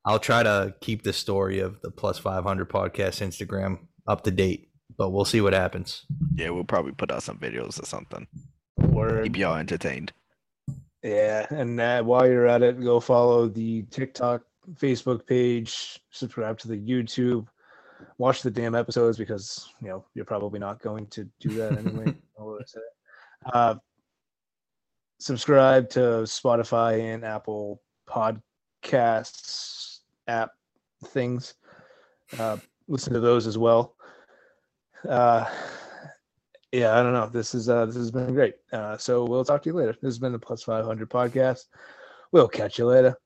I'll 0.05 0.19
try 0.19 0.43
to 0.43 0.75
keep 0.81 1.03
the 1.03 1.13
story 1.13 1.61
of 1.61 1.81
the 1.83 1.91
Plus 1.91 2.19
500 2.19 2.69
podcast 2.69 3.21
Instagram 3.27 3.81
up 4.07 4.23
to 4.25 4.31
date, 4.31 4.71
but 4.97 5.11
we'll 5.11 5.25
see 5.25 5.41
what 5.41 5.53
happens. 5.53 6.07
Yeah, 6.35 6.51
we'll 6.51 6.65
probably 6.65 6.93
put 6.93 7.11
out 7.11 7.23
some 7.23 7.39
videos 7.39 7.83
or 7.83 7.87
something. 7.87 8.27
Word. 8.79 9.25
Keep 9.25 9.37
y'all 9.39 9.57
entertained. 9.57 10.13
Yeah, 11.03 11.47
and 11.51 11.81
uh, 11.81 12.03
while 12.03 12.27
you're 12.27 12.47
at 12.47 12.63
it, 12.63 12.83
go 12.83 13.01
follow 13.01 13.49
the 13.49 13.83
TikTok, 13.91 14.43
Facebook 14.75 15.27
page, 15.27 16.01
subscribe 16.11 16.59
to 16.59 16.69
the 16.69 16.77
YouTube, 16.77 17.47
watch 18.19 18.43
the 18.43 18.51
damn 18.51 18.75
episodes 18.75 19.19
because 19.19 19.69
you 19.81 19.89
know 19.89 20.05
you're 20.15 20.25
probably 20.25 20.59
not 20.59 20.81
going 20.81 21.07
to 21.09 21.29
do 21.41 21.51
that 21.51 21.79
anyway. 21.79 22.15
All 22.37 22.57
of 22.57 22.65
that. 22.75 23.55
Uh, 23.55 23.75
subscribe 25.19 25.89
to 25.91 26.01
Spotify 26.25 27.15
and 27.15 27.25
Apple 27.25 27.83
Podcasts 28.09 30.01
app 30.29 30.51
things. 31.07 31.55
Uh, 32.39 32.57
listen 32.89 33.13
to 33.13 33.21
those 33.21 33.47
as 33.47 33.59
well. 33.59 33.95
Uh, 35.09 35.45
yeah, 36.73 36.99
I 36.99 37.03
don't 37.03 37.13
know. 37.13 37.29
This 37.29 37.55
is 37.55 37.69
uh, 37.69 37.87
this 37.87 37.97
has 37.97 38.11
been 38.11 38.35
great. 38.35 38.55
Uh, 38.73 38.97
so 38.97 39.25
we'll 39.25 39.45
talk 39.45 39.63
to 39.63 39.69
you 39.69 39.75
later. 39.75 39.93
This 39.93 40.15
has 40.15 40.19
been 40.19 40.33
the 40.33 40.39
Plus 40.39 40.63
Five 40.63 40.85
Hundred 40.85 41.09
podcast. 41.11 41.65
We'll 42.33 42.49
catch 42.49 42.79
you 42.79 42.87
later. 42.87 43.17